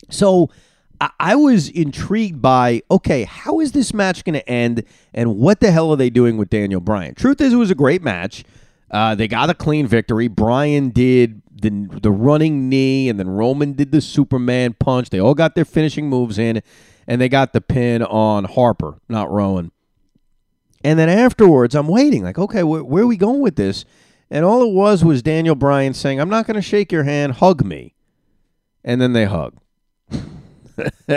So 0.09 0.49
I, 1.01 1.35
was 1.35 1.69
intrigued 1.69 2.41
by 2.41 2.81
okay, 2.91 3.23
how 3.23 3.59
is 3.59 3.71
this 3.71 3.93
match 3.93 4.23
going 4.25 4.33
to 4.33 4.49
end, 4.49 4.83
and 5.13 5.37
what 5.37 5.59
the 5.59 5.71
hell 5.71 5.91
are 5.91 5.95
they 5.95 6.09
doing 6.09 6.37
with 6.37 6.49
Daniel 6.49 6.81
Bryan? 6.81 7.15
Truth 7.15 7.41
is, 7.41 7.53
it 7.53 7.57
was 7.57 7.71
a 7.71 7.75
great 7.75 8.01
match. 8.01 8.43
Uh, 8.91 9.15
they 9.15 9.27
got 9.27 9.49
a 9.49 9.53
clean 9.53 9.87
victory. 9.87 10.27
Bryan 10.27 10.89
did 10.89 11.41
the 11.61 11.87
the 12.01 12.11
running 12.11 12.69
knee, 12.69 13.07
and 13.07 13.19
then 13.19 13.29
Roman 13.29 13.73
did 13.73 13.91
the 13.91 14.01
Superman 14.01 14.75
punch. 14.79 15.09
They 15.09 15.19
all 15.19 15.35
got 15.35 15.55
their 15.55 15.65
finishing 15.65 16.09
moves 16.09 16.37
in, 16.37 16.61
and 17.07 17.21
they 17.21 17.29
got 17.29 17.53
the 17.53 17.61
pin 17.61 18.03
on 18.03 18.45
Harper, 18.45 18.99
not 19.07 19.31
Rowan. 19.31 19.71
And 20.83 20.97
then 20.97 21.09
afterwards, 21.09 21.75
I'm 21.75 21.87
waiting, 21.87 22.23
like, 22.23 22.39
okay, 22.39 22.61
wh- 22.61 22.87
where 22.87 23.03
are 23.03 23.07
we 23.07 23.17
going 23.17 23.41
with 23.41 23.57
this? 23.57 23.83
And 24.31 24.45
all 24.45 24.63
it 24.63 24.73
was 24.73 25.03
was 25.03 25.21
Daniel 25.21 25.55
Bryan 25.55 25.93
saying, 25.93 26.19
"I'm 26.19 26.29
not 26.29 26.45
going 26.45 26.55
to 26.55 26.61
shake 26.61 26.91
your 26.91 27.03
hand, 27.03 27.33
hug 27.33 27.63
me," 27.63 27.95
and 28.83 29.01
then 29.01 29.13
they 29.13 29.25
hug. 29.25 29.55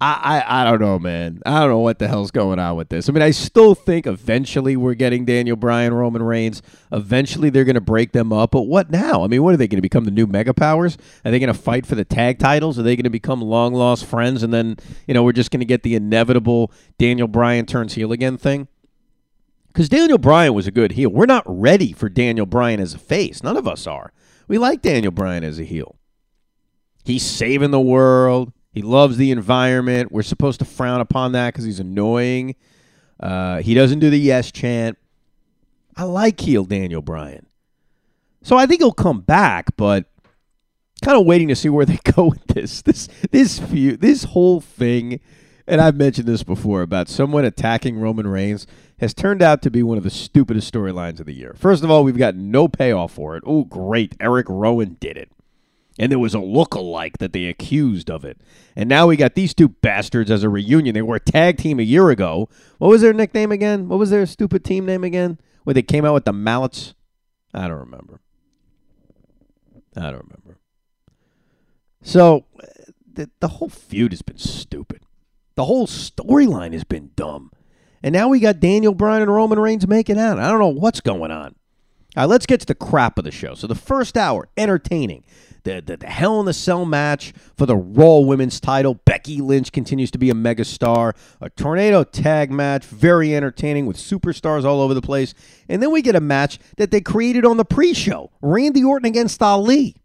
I, 0.00 0.42
I 0.44 0.44
I 0.46 0.64
don't 0.64 0.80
know, 0.80 0.98
man. 0.98 1.40
I 1.46 1.60
don't 1.60 1.70
know 1.70 1.78
what 1.78 1.98
the 1.98 2.08
hell's 2.08 2.30
going 2.30 2.58
on 2.58 2.76
with 2.76 2.88
this. 2.88 3.08
I 3.08 3.12
mean, 3.12 3.22
I 3.22 3.30
still 3.30 3.74
think 3.74 4.06
eventually 4.06 4.76
we're 4.76 4.94
getting 4.94 5.24
Daniel 5.24 5.56
Bryan, 5.56 5.94
Roman 5.94 6.22
Reigns. 6.22 6.62
Eventually 6.92 7.50
they're 7.50 7.64
going 7.64 7.74
to 7.74 7.80
break 7.80 8.12
them 8.12 8.32
up. 8.32 8.50
But 8.50 8.62
what 8.62 8.90
now? 8.90 9.24
I 9.24 9.28
mean, 9.28 9.42
what 9.42 9.54
are 9.54 9.56
they 9.56 9.68
going 9.68 9.78
to 9.78 9.82
become 9.82 10.04
the 10.04 10.10
new 10.10 10.26
mega 10.26 10.52
powers? 10.52 10.98
Are 11.24 11.30
they 11.30 11.38
going 11.38 11.52
to 11.52 11.58
fight 11.58 11.86
for 11.86 11.94
the 11.94 12.04
tag 12.04 12.38
titles? 12.38 12.78
Are 12.78 12.82
they 12.82 12.96
going 12.96 13.04
to 13.04 13.10
become 13.10 13.40
long 13.40 13.72
lost 13.72 14.04
friends? 14.04 14.42
And 14.42 14.52
then 14.52 14.76
you 15.06 15.14
know 15.14 15.22
we're 15.22 15.32
just 15.32 15.50
going 15.50 15.60
to 15.60 15.66
get 15.66 15.82
the 15.82 15.94
inevitable 15.94 16.70
Daniel 16.98 17.28
Bryan 17.28 17.66
turns 17.66 17.94
heel 17.94 18.12
again 18.12 18.36
thing. 18.36 18.68
Because 19.68 19.88
Daniel 19.88 20.18
Bryan 20.18 20.54
was 20.54 20.68
a 20.68 20.70
good 20.70 20.92
heel. 20.92 21.10
We're 21.10 21.26
not 21.26 21.42
ready 21.46 21.92
for 21.92 22.08
Daniel 22.08 22.46
Bryan 22.46 22.78
as 22.78 22.94
a 22.94 22.98
face. 22.98 23.42
None 23.42 23.56
of 23.56 23.66
us 23.66 23.88
are. 23.88 24.12
We 24.46 24.56
like 24.56 24.82
Daniel 24.82 25.10
Bryan 25.10 25.42
as 25.42 25.58
a 25.58 25.64
heel. 25.64 25.96
He's 27.04 27.24
saving 27.24 27.70
the 27.70 27.80
world. 27.80 28.52
He 28.72 28.82
loves 28.82 29.16
the 29.16 29.30
environment. 29.30 30.10
We're 30.10 30.22
supposed 30.22 30.58
to 30.58 30.64
frown 30.64 31.00
upon 31.00 31.32
that 31.32 31.52
because 31.52 31.64
he's 31.64 31.80
annoying. 31.80 32.56
Uh, 33.20 33.60
he 33.60 33.74
doesn't 33.74 34.00
do 34.00 34.10
the 34.10 34.18
yes 34.18 34.50
chant. 34.50 34.98
I 35.96 36.04
like 36.04 36.40
heel 36.40 36.64
Daniel 36.64 37.02
Bryan. 37.02 37.46
So 38.42 38.56
I 38.56 38.66
think 38.66 38.80
he'll 38.80 38.92
come 38.92 39.20
back, 39.20 39.76
but 39.76 40.06
kind 41.02 41.18
of 41.18 41.26
waiting 41.26 41.48
to 41.48 41.56
see 41.56 41.68
where 41.68 41.86
they 41.86 42.00
go 42.14 42.26
with 42.26 42.46
this. 42.48 42.82
This 42.82 43.08
this 43.30 43.58
feud, 43.58 44.00
this 44.00 44.24
whole 44.24 44.60
thing, 44.60 45.20
and 45.68 45.80
I've 45.80 45.96
mentioned 45.96 46.26
this 46.26 46.42
before 46.42 46.82
about 46.82 47.08
someone 47.08 47.44
attacking 47.44 47.98
Roman 47.98 48.26
Reigns 48.26 48.66
has 48.98 49.14
turned 49.14 49.42
out 49.42 49.62
to 49.62 49.70
be 49.70 49.82
one 49.82 49.98
of 49.98 50.04
the 50.04 50.10
stupidest 50.10 50.72
storylines 50.72 51.20
of 51.20 51.26
the 51.26 51.34
year. 51.34 51.54
First 51.56 51.84
of 51.84 51.90
all, 51.90 52.02
we've 52.02 52.18
got 52.18 52.34
no 52.34 52.66
payoff 52.66 53.12
for 53.12 53.36
it. 53.36 53.44
Oh, 53.46 53.64
great. 53.64 54.14
Eric 54.20 54.46
Rowan 54.48 54.96
did 55.00 55.16
it 55.16 55.30
and 55.98 56.10
there 56.10 56.18
was 56.18 56.34
a 56.34 56.40
look-alike 56.40 57.18
that 57.18 57.32
they 57.32 57.46
accused 57.46 58.10
of 58.10 58.24
it. 58.24 58.40
And 58.74 58.88
now 58.88 59.06
we 59.06 59.16
got 59.16 59.34
these 59.34 59.54
two 59.54 59.68
bastards 59.68 60.30
as 60.30 60.42
a 60.42 60.48
reunion. 60.48 60.94
They 60.94 61.02
were 61.02 61.16
a 61.16 61.20
tag 61.20 61.58
team 61.58 61.78
a 61.78 61.84
year 61.84 62.10
ago. 62.10 62.48
What 62.78 62.88
was 62.88 63.02
their 63.02 63.12
nickname 63.12 63.52
again? 63.52 63.88
What 63.88 63.98
was 63.98 64.10
their 64.10 64.26
stupid 64.26 64.64
team 64.64 64.84
name 64.86 65.04
again? 65.04 65.38
Where 65.62 65.74
they 65.74 65.82
came 65.82 66.04
out 66.04 66.14
with 66.14 66.24
the 66.24 66.32
mallets? 66.32 66.94
I 67.52 67.68
don't 67.68 67.78
remember. 67.78 68.20
I 69.96 70.10
don't 70.10 70.24
remember. 70.24 70.58
So 72.02 72.44
the, 73.12 73.30
the 73.40 73.48
whole 73.48 73.68
feud 73.68 74.12
has 74.12 74.22
been 74.22 74.38
stupid. 74.38 75.02
The 75.54 75.64
whole 75.64 75.86
storyline 75.86 76.72
has 76.72 76.84
been 76.84 77.12
dumb. 77.14 77.52
And 78.02 78.12
now 78.12 78.28
we 78.28 78.40
got 78.40 78.60
Daniel 78.60 78.92
Bryan 78.92 79.22
and 79.22 79.32
Roman 79.32 79.58
Reigns 79.58 79.86
making 79.86 80.18
out. 80.18 80.38
I 80.38 80.50
don't 80.50 80.58
know 80.58 80.68
what's 80.68 81.00
going 81.00 81.30
on. 81.30 81.54
All 82.16 82.22
right, 82.22 82.30
let's 82.30 82.46
get 82.46 82.60
to 82.60 82.66
the 82.66 82.74
crap 82.74 83.18
of 83.18 83.24
the 83.24 83.32
show. 83.32 83.54
So 83.54 83.66
the 83.66 83.74
first 83.74 84.16
hour, 84.16 84.48
entertaining. 84.56 85.24
The, 85.64 85.80
the, 85.80 85.96
the 85.96 86.06
Hell 86.06 86.40
in 86.40 86.46
the 86.46 86.52
Cell 86.52 86.84
match 86.84 87.32
for 87.56 87.64
the 87.64 87.74
Raw 87.74 88.18
Women's 88.18 88.60
title. 88.60 88.94
Becky 89.06 89.40
Lynch 89.40 89.72
continues 89.72 90.10
to 90.10 90.18
be 90.18 90.30
a 90.30 90.34
megastar. 90.34 91.16
A 91.40 91.50
tornado 91.50 92.04
tag 92.04 92.50
match, 92.50 92.84
very 92.84 93.34
entertaining 93.34 93.86
with 93.86 93.96
superstars 93.96 94.64
all 94.64 94.80
over 94.80 94.94
the 94.94 95.00
place. 95.00 95.34
And 95.68 95.82
then 95.82 95.90
we 95.90 96.02
get 96.02 96.14
a 96.14 96.20
match 96.20 96.58
that 96.76 96.90
they 96.90 97.00
created 97.00 97.46
on 97.46 97.56
the 97.56 97.64
pre 97.64 97.94
show 97.94 98.30
Randy 98.42 98.84
Orton 98.84 99.06
against 99.06 99.42
Ali. 99.42 99.96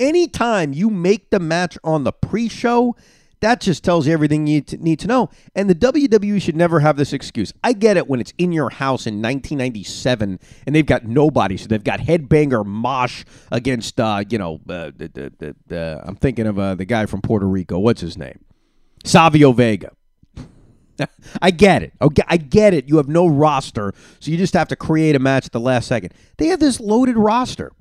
Anytime 0.00 0.72
you 0.72 0.90
make 0.90 1.30
the 1.30 1.38
match 1.38 1.76
on 1.84 2.04
the 2.04 2.12
pre 2.12 2.48
show, 2.48 2.96
that 3.42 3.60
just 3.60 3.82
tells 3.82 4.06
you 4.06 4.12
everything 4.12 4.46
you 4.46 4.62
need 4.78 5.00
to 5.00 5.08
know. 5.08 5.28
And 5.54 5.68
the 5.68 5.74
WWE 5.74 6.40
should 6.40 6.56
never 6.56 6.78
have 6.80 6.96
this 6.96 7.12
excuse. 7.12 7.52
I 7.62 7.72
get 7.72 7.96
it 7.96 8.06
when 8.06 8.20
it's 8.20 8.32
in 8.38 8.52
your 8.52 8.70
house 8.70 9.06
in 9.06 9.14
1997 9.14 10.38
and 10.64 10.74
they've 10.74 10.86
got 10.86 11.04
nobody. 11.04 11.56
So 11.56 11.66
they've 11.66 11.82
got 11.82 11.98
Headbanger 11.98 12.64
Mosh 12.64 13.24
against, 13.50 13.98
uh, 13.98 14.22
you 14.30 14.38
know, 14.38 14.60
uh, 14.68 14.92
the, 14.96 15.10
the, 15.12 15.32
the, 15.38 15.56
the, 15.66 16.02
I'm 16.04 16.14
thinking 16.14 16.46
of 16.46 16.56
uh, 16.56 16.76
the 16.76 16.84
guy 16.84 17.06
from 17.06 17.20
Puerto 17.20 17.46
Rico. 17.46 17.80
What's 17.80 18.00
his 18.00 18.16
name? 18.16 18.44
Savio 19.04 19.50
Vega. 19.50 19.90
I 21.42 21.50
get 21.50 21.82
it. 21.82 21.94
Okay, 22.00 22.22
I 22.28 22.36
get 22.36 22.74
it. 22.74 22.88
You 22.88 22.98
have 22.98 23.08
no 23.08 23.26
roster, 23.26 23.92
so 24.20 24.30
you 24.30 24.36
just 24.36 24.54
have 24.54 24.68
to 24.68 24.76
create 24.76 25.16
a 25.16 25.18
match 25.18 25.46
at 25.46 25.52
the 25.52 25.60
last 25.60 25.88
second. 25.88 26.14
They 26.38 26.46
have 26.46 26.60
this 26.60 26.78
loaded 26.78 27.16
roster. 27.16 27.72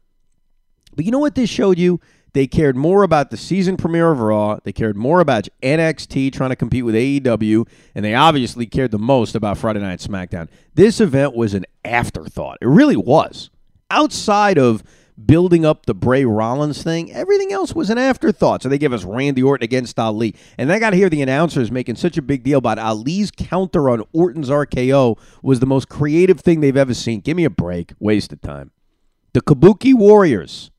But 0.96 1.06
you 1.06 1.12
know 1.12 1.20
what 1.20 1.36
this 1.36 1.50
showed 1.50 1.78
you? 1.78 2.00
They 2.34 2.48
cared 2.48 2.78
more 2.78 3.04
about 3.04 3.30
the 3.30 3.38
season 3.38 3.76
premiere 3.76 4.12
of 4.12 4.20
Raw. 4.20 4.60
They 4.64 4.72
cared 4.72 4.96
more 4.96 5.20
about 5.20 5.50
NXT 5.62 6.32
trying 6.32 6.52
to 6.52 6.56
compete 6.56 6.86
with 6.86 6.96
AEW, 6.96 7.68
and 7.94 8.06
they 8.06 8.16
obviously 8.16 8.66
cared 8.66 8.92
the 8.92 9.00
most 9.00 9.36
about 9.36 9.58
Friday 9.58 9.82
Night 9.82 10.00
SmackDown. 10.00 10.48
This 10.74 11.02
event 11.02 11.36
was 11.36 11.54
an 11.54 11.66
afterthought. 11.84 12.58
It 12.62 12.68
really 12.68 12.96
was. 12.96 13.50
Outside 13.90 14.58
of 14.58 14.82
building 15.26 15.66
up 15.66 15.86
the 15.86 15.94
Bray 15.94 16.24
Rollins 16.24 16.82
thing, 16.82 17.12
everything 17.12 17.52
else 17.52 17.76
was 17.76 17.90
an 17.90 17.98
afterthought. 17.98 18.64
So 18.64 18.70
they 18.70 18.78
give 18.78 18.94
us 18.94 19.04
Randy 19.04 19.44
Orton 19.44 19.66
against 19.66 20.00
Ali. 20.00 20.34
And 20.58 20.72
I 20.72 20.80
got 20.80 20.92
to 20.92 20.96
hear 20.96 21.10
the 21.10 21.22
announcers 21.22 21.70
making 21.70 21.96
such 21.96 22.18
a 22.18 22.22
big 22.22 22.44
deal 22.44 22.60
about 22.60 22.80
Ali's 22.80 23.30
counter 23.30 23.90
on 23.90 24.04
Orton's 24.14 24.50
RKO 24.50 25.20
was 25.44 25.60
the 25.60 25.66
most 25.66 25.90
creative 25.90 26.40
thing 26.40 26.62
they've 26.62 26.78
ever 26.78 26.94
seen. 26.94 27.20
Give 27.20 27.36
me 27.36 27.44
a 27.44 27.50
break. 27.50 27.94
Waste 28.00 28.32
of 28.32 28.42
time. 28.42 28.72
The 29.34 29.42
Kabuki 29.42 29.94
Warriors 29.94 30.71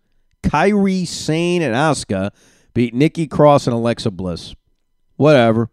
Kairi 0.42 1.06
Sane 1.06 1.62
and 1.62 1.74
Asuka 1.74 2.30
beat 2.74 2.94
Nikki 2.94 3.26
Cross 3.26 3.66
and 3.66 3.74
Alexa 3.74 4.10
Bliss. 4.10 4.54
Whatever. 5.16 5.70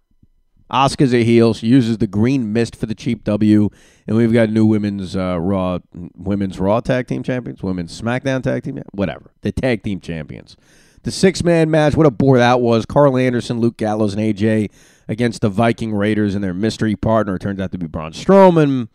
Asuka's 0.71 1.13
a 1.13 1.23
heel. 1.23 1.53
She 1.53 1.67
uses 1.67 1.97
the 1.97 2.07
green 2.07 2.53
mist 2.53 2.75
for 2.75 2.85
the 2.85 2.93
cheap 2.93 3.23
W, 3.23 3.69
and 4.07 4.15
we've 4.15 4.31
got 4.31 4.49
new 4.49 4.65
women's 4.65 5.15
uh, 5.15 5.39
Raw, 5.39 5.79
women's 6.15 6.59
Raw 6.59 6.79
tag 6.79 7.07
team 7.07 7.23
champions, 7.23 7.63
women's 7.63 7.99
SmackDown 7.99 8.43
tag 8.43 8.63
team, 8.63 8.79
whatever. 8.91 9.31
The 9.41 9.51
tag 9.51 9.83
team 9.83 9.99
champions. 9.99 10.55
The 11.03 11.11
six 11.11 11.43
man 11.43 11.71
match. 11.71 11.95
What 11.95 12.05
a 12.05 12.11
bore 12.11 12.37
that 12.37 12.61
was. 12.61 12.85
Karl 12.85 13.17
Anderson, 13.17 13.59
Luke 13.59 13.77
Gallows, 13.77 14.13
and 14.13 14.21
AJ 14.21 14.69
against 15.07 15.41
the 15.41 15.49
Viking 15.49 15.93
Raiders, 15.93 16.35
and 16.35 16.43
their 16.43 16.53
mystery 16.53 16.95
partner 16.95 17.39
turns 17.39 17.59
out 17.59 17.71
to 17.71 17.77
be 17.77 17.87
Braun 17.87 18.11
Strowman. 18.11 18.89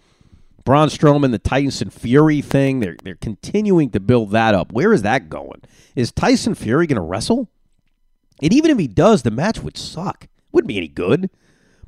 Braun 0.64 0.88
Strowman, 0.88 1.30
the 1.30 1.38
Tyson 1.38 1.90
Fury 1.90 2.40
thing, 2.40 2.80
they're, 2.80 2.96
they're 3.02 3.14
continuing 3.16 3.90
to 3.90 4.00
build 4.00 4.30
that 4.30 4.54
up. 4.54 4.72
Where 4.72 4.92
is 4.92 5.02
that 5.02 5.28
going? 5.28 5.60
Is 5.94 6.10
Tyson 6.10 6.54
Fury 6.54 6.86
going 6.86 6.96
to 6.96 7.02
wrestle? 7.02 7.48
And 8.42 8.52
even 8.52 8.70
if 8.70 8.78
he 8.78 8.88
does, 8.88 9.22
the 9.22 9.30
match 9.30 9.60
would 9.60 9.76
suck. 9.76 10.26
Wouldn't 10.52 10.68
be 10.68 10.78
any 10.78 10.88
good. 10.88 11.30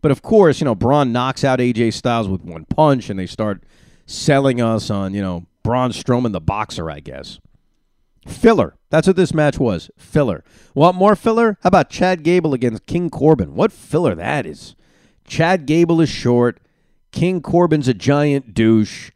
But 0.03 0.11
of 0.11 0.23
course, 0.23 0.61
you 0.61 0.67
know, 0.67 0.75
Braun 0.75 1.11
knocks 1.11 1.43
out 1.43 1.59
AJ 1.59 1.95
Styles 1.95 2.29
with 2.29 2.43
one 2.43 2.67
punch, 2.67 3.09
and 3.09 3.19
they 3.19 3.27
start 3.27 3.63
selling 4.05 4.61
us 4.61 4.91
on, 4.91 5.15
you 5.15 5.23
know, 5.23 5.47
Braun 5.63 5.91
Strowman, 5.91 6.33
the 6.33 6.41
boxer, 6.41 6.91
I 6.91 7.01
guess. 7.01 7.41
Filler. 8.27 8.77
That's 8.91 9.07
what 9.07 9.17
this 9.17 9.35
match 9.35 9.59
was. 9.59 9.91
Filler. 9.97 10.45
Want 10.75 10.97
more 10.97 11.17
filler? 11.17 11.59
How 11.63 11.69
about 11.69 11.91
Chad 11.91 12.23
Gable 12.23 12.55
against 12.55 12.87
King 12.87 13.09
Corbin? 13.09 13.55
What 13.55 13.73
filler 13.73 14.15
that 14.15 14.47
is. 14.47 14.77
Chad 15.27 15.67
Gable 15.67 16.01
is 16.01 16.09
short. 16.09 16.61
King 17.13 17.41
Corbin's 17.41 17.89
a 17.89 17.95
giant 17.95 18.55
douche. 18.55 19.11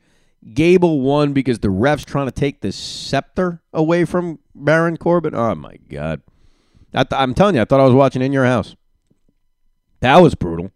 Gable 0.55 1.01
won 1.01 1.33
because 1.33 1.59
the 1.59 1.71
ref's 1.71 2.05
trying 2.05 2.27
to 2.27 2.33
take 2.33 2.61
the 2.63 2.73
scepter 2.73 3.63
away 3.73 4.07
from 4.07 4.39
Baron 4.55 4.97
Corbin. 4.97 5.35
Oh 5.35 5.55
my 5.55 5.77
God! 5.89 6.23
I 6.95 7.05
th- 7.05 7.21
I'm 7.21 7.35
telling 7.35 7.57
you, 7.57 7.61
I 7.61 7.67
thought 7.67 7.81
I 7.81 7.85
was 7.85 7.95
watching 7.95 8.23
in 8.23 8.33
your 8.33 8.47
house. 8.47 8.75
That 10.01 10.17
was 10.19 10.35
brutal. 10.35 10.73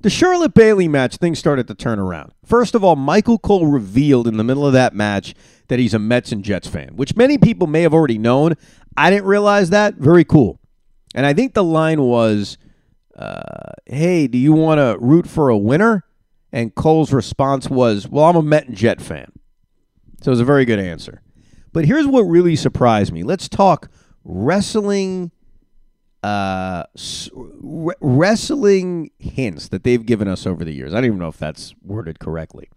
The 0.00 0.10
Charlotte 0.10 0.54
Bayley 0.54 0.86
match, 0.86 1.16
things 1.16 1.38
started 1.38 1.66
to 1.68 1.74
turn 1.74 1.98
around. 1.98 2.32
First 2.44 2.74
of 2.74 2.84
all, 2.84 2.94
Michael 2.94 3.38
Cole 3.38 3.66
revealed 3.66 4.28
in 4.28 4.36
the 4.36 4.44
middle 4.44 4.66
of 4.66 4.74
that 4.74 4.94
match 4.94 5.34
that 5.68 5.78
he's 5.78 5.94
a 5.94 5.98
Mets 5.98 6.30
and 6.30 6.44
Jets 6.44 6.68
fan, 6.68 6.94
which 6.94 7.16
many 7.16 7.38
people 7.38 7.66
may 7.66 7.82
have 7.82 7.94
already 7.94 8.18
known. 8.18 8.54
I 8.96 9.10
didn't 9.10 9.24
realize 9.24 9.70
that. 9.70 9.94
Very 9.94 10.24
cool. 10.24 10.60
And 11.14 11.24
I 11.24 11.32
think 11.32 11.54
the 11.54 11.64
line 11.64 12.02
was, 12.02 12.58
uh, 13.16 13.72
"Hey, 13.86 14.26
do 14.26 14.38
you 14.38 14.52
want 14.52 14.78
to 14.78 14.98
root 15.00 15.26
for 15.26 15.48
a 15.48 15.58
winner?" 15.58 16.04
And 16.54 16.72
Cole's 16.76 17.12
response 17.12 17.68
was, 17.68 18.06
Well, 18.08 18.26
I'm 18.26 18.36
a 18.36 18.42
Met 18.42 18.68
and 18.68 18.76
Jet 18.76 19.02
fan. 19.02 19.32
So 20.22 20.28
it 20.28 20.30
was 20.30 20.40
a 20.40 20.44
very 20.44 20.64
good 20.64 20.78
answer. 20.78 21.20
But 21.72 21.84
here's 21.84 22.06
what 22.06 22.22
really 22.22 22.54
surprised 22.54 23.12
me. 23.12 23.24
Let's 23.24 23.48
talk 23.48 23.90
wrestling 24.22 25.32
uh, 26.22 26.84
wrestling 28.00 29.10
hints 29.18 29.68
that 29.68 29.82
they've 29.82 30.06
given 30.06 30.28
us 30.28 30.46
over 30.46 30.64
the 30.64 30.72
years. 30.72 30.94
I 30.94 30.98
don't 30.98 31.06
even 31.06 31.18
know 31.18 31.28
if 31.28 31.38
that's 31.38 31.74
worded 31.82 32.20
correctly. 32.20 32.68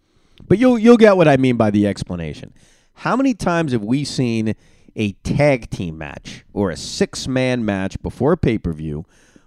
But 0.48 0.58
you'll 0.58 0.80
you'll 0.80 0.98
get 0.98 1.16
what 1.16 1.28
I 1.28 1.38
mean 1.38 1.56
by 1.56 1.70
the 1.70 1.86
explanation. 1.86 2.56
How 2.94 3.16
many 3.16 3.36
times 3.36 3.74
have 3.74 3.84
we 3.84 4.04
seen 4.04 4.56
a 4.96 5.12
tag 5.24 5.70
team 5.70 6.00
match 6.00 6.46
or 6.52 6.72
a 6.72 6.76
six-man 6.76 7.64
match 7.64 8.02
before 8.02 8.32
a 8.32 8.38
pay-per-view 8.38 9.06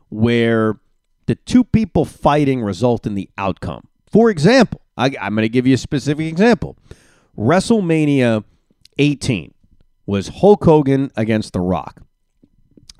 where 0.08 0.78
the 1.26 1.34
two 1.34 1.64
people 1.64 2.04
fighting 2.04 2.62
result 2.62 3.08
in 3.08 3.16
the 3.16 3.28
outcome? 3.36 3.88
For 4.10 4.30
example, 4.30 4.80
I, 4.96 5.14
am 5.20 5.34
going 5.34 5.44
to 5.44 5.48
give 5.48 5.66
you 5.66 5.74
a 5.74 5.78
specific 5.78 6.26
example. 6.26 6.76
WrestleMania 7.38 8.44
18 8.98 9.54
was 10.04 10.28
Hulk 10.28 10.64
Hogan 10.64 11.10
against 11.16 11.52
The 11.52 11.60
Rock. 11.60 12.02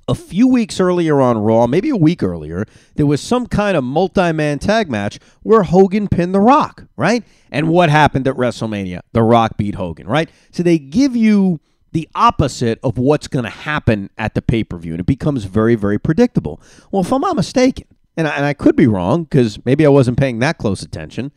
A 0.09 0.15
few 0.15 0.49
weeks 0.49 0.81
earlier 0.81 1.21
on 1.21 1.39
Raw, 1.39 1.67
maybe 1.67 1.89
a 1.91 1.97
week 1.97 2.23
earlier, 2.23 2.65
there 2.97 3.07
was 3.07 3.21
some 3.21 3.47
kind 3.47 3.77
of 3.77 3.85
multi 3.85 4.33
man 4.33 4.59
tag 4.59 4.91
match 4.91 5.19
where 5.43 5.63
Hogan 5.63 6.09
pinned 6.09 6.35
The 6.35 6.41
Rock, 6.41 6.85
right? 6.97 7.23
And 7.51 7.69
what 7.69 7.91
happened 7.91 8.27
at 8.27 8.35
WrestleMania? 8.35 9.01
The 9.13 9.23
Rock 9.23 9.57
beat 9.57 9.77
Hogan, 9.77 10.07
right? 10.07 10.29
So 10.51 10.63
they 10.63 10.79
give 10.79 11.15
you 11.15 11.61
the 11.93 12.09
opposite 12.15 12.79
of 12.83 12.99
what's 12.99 13.29
going 13.29 13.45
to 13.45 13.51
happen 13.51 14.11
at 14.17 14.35
the 14.35 14.43
pay 14.43 14.65
per 14.65 14.79
view, 14.79 14.93
and 14.93 15.01
it 15.01 15.07
becomes 15.07 15.45
very, 15.45 15.75
very 15.75 15.99
predictable. 15.99 16.61
Well, 16.91 17.03
if 17.03 17.13
I'm 17.13 17.21
not 17.21 17.37
mistaken, 17.37 17.87
and 18.21 18.29
I, 18.29 18.37
and 18.37 18.45
I 18.45 18.53
could 18.53 18.77
be 18.77 18.87
wrong 18.87 19.25
because 19.25 19.65
maybe 19.65 19.87
I 19.87 19.89
wasn't 19.89 20.19
paying 20.19 20.41
that 20.41 20.59
close 20.59 20.83
attention, 20.83 21.33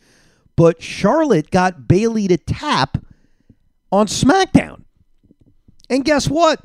but 0.57 0.81
Charlotte 0.81 1.49
got 1.49 1.87
Bayley 1.87 2.27
to 2.27 2.37
tap 2.37 2.97
on 3.91 4.07
SmackDown. 4.07 4.83
And 5.89 6.03
guess 6.03 6.29
what? 6.29 6.61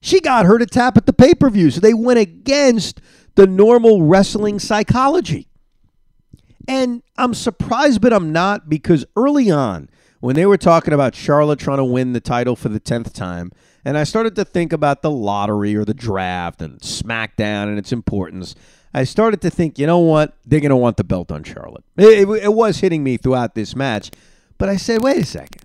She 0.00 0.20
got 0.20 0.44
her 0.44 0.58
to 0.58 0.66
tap 0.66 0.98
at 0.98 1.06
the 1.06 1.14
pay 1.14 1.34
per 1.34 1.48
view. 1.48 1.70
So 1.70 1.80
they 1.80 1.94
went 1.94 2.18
against 2.18 3.00
the 3.36 3.46
normal 3.46 4.02
wrestling 4.02 4.58
psychology. 4.58 5.48
And 6.68 7.02
I'm 7.16 7.32
surprised, 7.32 8.02
but 8.02 8.12
I'm 8.12 8.32
not 8.32 8.68
because 8.68 9.06
early 9.16 9.50
on, 9.50 9.88
when 10.20 10.36
they 10.36 10.46
were 10.46 10.58
talking 10.58 10.94
about 10.94 11.14
Charlotte 11.14 11.58
trying 11.58 11.78
to 11.78 11.84
win 11.84 12.12
the 12.12 12.20
title 12.20 12.56
for 12.56 12.68
the 12.68 12.80
10th 12.80 13.12
time, 13.12 13.50
and 13.84 13.96
I 13.96 14.04
started 14.04 14.34
to 14.36 14.44
think 14.44 14.72
about 14.72 15.02
the 15.02 15.10
lottery 15.10 15.76
or 15.76 15.84
the 15.84 15.94
draft 15.94 16.62
and 16.62 16.80
SmackDown 16.80 17.64
and 17.64 17.78
its 17.78 17.92
importance, 17.92 18.54
I 18.94 19.04
started 19.04 19.40
to 19.42 19.50
think, 19.50 19.78
you 19.78 19.86
know 19.86 19.98
what? 19.98 20.36
They're 20.46 20.60
going 20.60 20.70
to 20.70 20.76
want 20.76 20.96
the 20.96 21.04
belt 21.04 21.32
on 21.32 21.42
Charlotte. 21.42 21.84
It, 21.96 22.28
it, 22.28 22.44
it, 22.44 22.54
was 22.54 22.78
hitting 22.78 23.02
me 23.02 23.16
throughout 23.16 23.56
this 23.56 23.74
match, 23.74 24.12
but 24.56 24.68
I 24.68 24.76
said, 24.76 25.02
wait 25.02 25.18
a 25.18 25.26
second. 25.26 25.62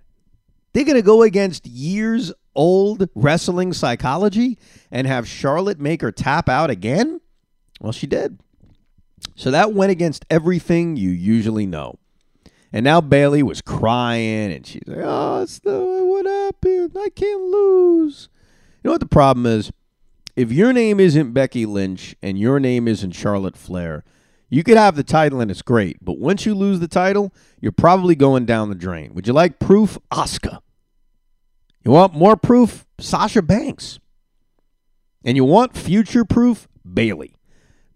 They're 0.73 0.83
going 0.83 0.95
to 0.95 1.03
go 1.03 1.21
against 1.21 1.65
years 1.67 2.33
old 2.55 3.07
wrestling 3.15 3.71
psychology 3.73 4.57
and 4.91 5.07
have 5.07 5.27
Charlotte 5.27 5.79
make 5.79 6.01
her 6.01 6.11
tap 6.11 6.49
out 6.49 6.69
again? 6.69 7.21
Well, 7.79 7.93
she 7.93 8.07
did. 8.07 8.39
So 9.35 9.51
that 9.51 9.73
went 9.73 9.91
against 9.91 10.25
everything 10.29 10.97
you 10.97 11.09
usually 11.09 11.65
know. 11.65 11.99
And 12.73 12.83
now 12.83 13.01
Bayley 13.01 13.41
was 13.41 13.61
crying 13.61 14.51
and 14.51 14.65
she's 14.65 14.83
like, 14.85 14.99
oh, 15.01 15.41
it's 15.43 15.59
the, 15.59 15.79
what 15.79 16.25
happened? 16.25 16.91
I 16.99 17.09
can't 17.09 17.41
lose. 17.43 18.29
You 18.83 18.89
know 18.89 18.91
what 18.91 18.99
the 18.99 19.07
problem 19.07 19.45
is? 19.45 19.71
If 20.39 20.53
your 20.53 20.71
name 20.71 21.01
isn't 21.01 21.33
Becky 21.33 21.65
Lynch 21.65 22.15
and 22.21 22.39
your 22.39 22.61
name 22.61 22.87
isn't 22.87 23.11
Charlotte 23.11 23.57
Flair, 23.57 24.05
you 24.49 24.63
could 24.63 24.77
have 24.77 24.95
the 24.95 25.03
title 25.03 25.41
and 25.41 25.51
it's 25.51 25.61
great. 25.61 25.97
But 26.01 26.17
once 26.17 26.45
you 26.45 26.55
lose 26.55 26.79
the 26.79 26.87
title, 26.87 27.33
you're 27.59 27.73
probably 27.73 28.15
going 28.15 28.45
down 28.45 28.69
the 28.69 28.75
drain. 28.75 29.13
Would 29.15 29.27
you 29.27 29.33
like 29.33 29.59
proof? 29.59 29.97
Asuka. 30.09 30.59
You 31.83 31.91
want 31.91 32.13
more 32.13 32.37
proof? 32.37 32.85
Sasha 33.01 33.41
Banks. 33.41 33.99
And 35.25 35.35
you 35.35 35.43
want 35.43 35.75
future 35.75 36.23
proof? 36.23 36.69
Bayley. 36.89 37.35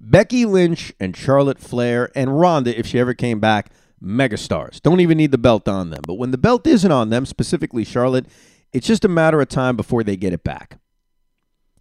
Becky 0.01 0.43
Lynch 0.43 0.91
and 0.99 1.15
Charlotte 1.15 1.60
Flair 1.60 2.12
and 2.13 2.38
Ronda, 2.38 2.77
if 2.77 2.86
she 2.88 2.99
ever 2.99 3.13
came 3.13 3.39
back, 3.39 3.69
megastars. 4.03 4.82
Don't 4.82 4.99
even 4.99 5.17
need 5.17 5.32
the 5.32 5.38
belt 5.38 5.69
on 5.69 5.91
them. 5.91 6.01
But 6.06 6.15
when 6.15 6.32
the 6.32 6.38
belt 6.38 6.67
isn't 6.67 6.91
on 6.91 7.10
them, 7.10 7.25
specifically 7.25 7.86
Charlotte, 7.86 8.25
it's 8.73 8.86
just 8.86 9.06
a 9.06 9.08
matter 9.08 9.39
of 9.39 9.47
time 9.47 9.77
before 9.77 10.03
they 10.03 10.17
get 10.17 10.34
it 10.34 10.43
back. 10.43 10.77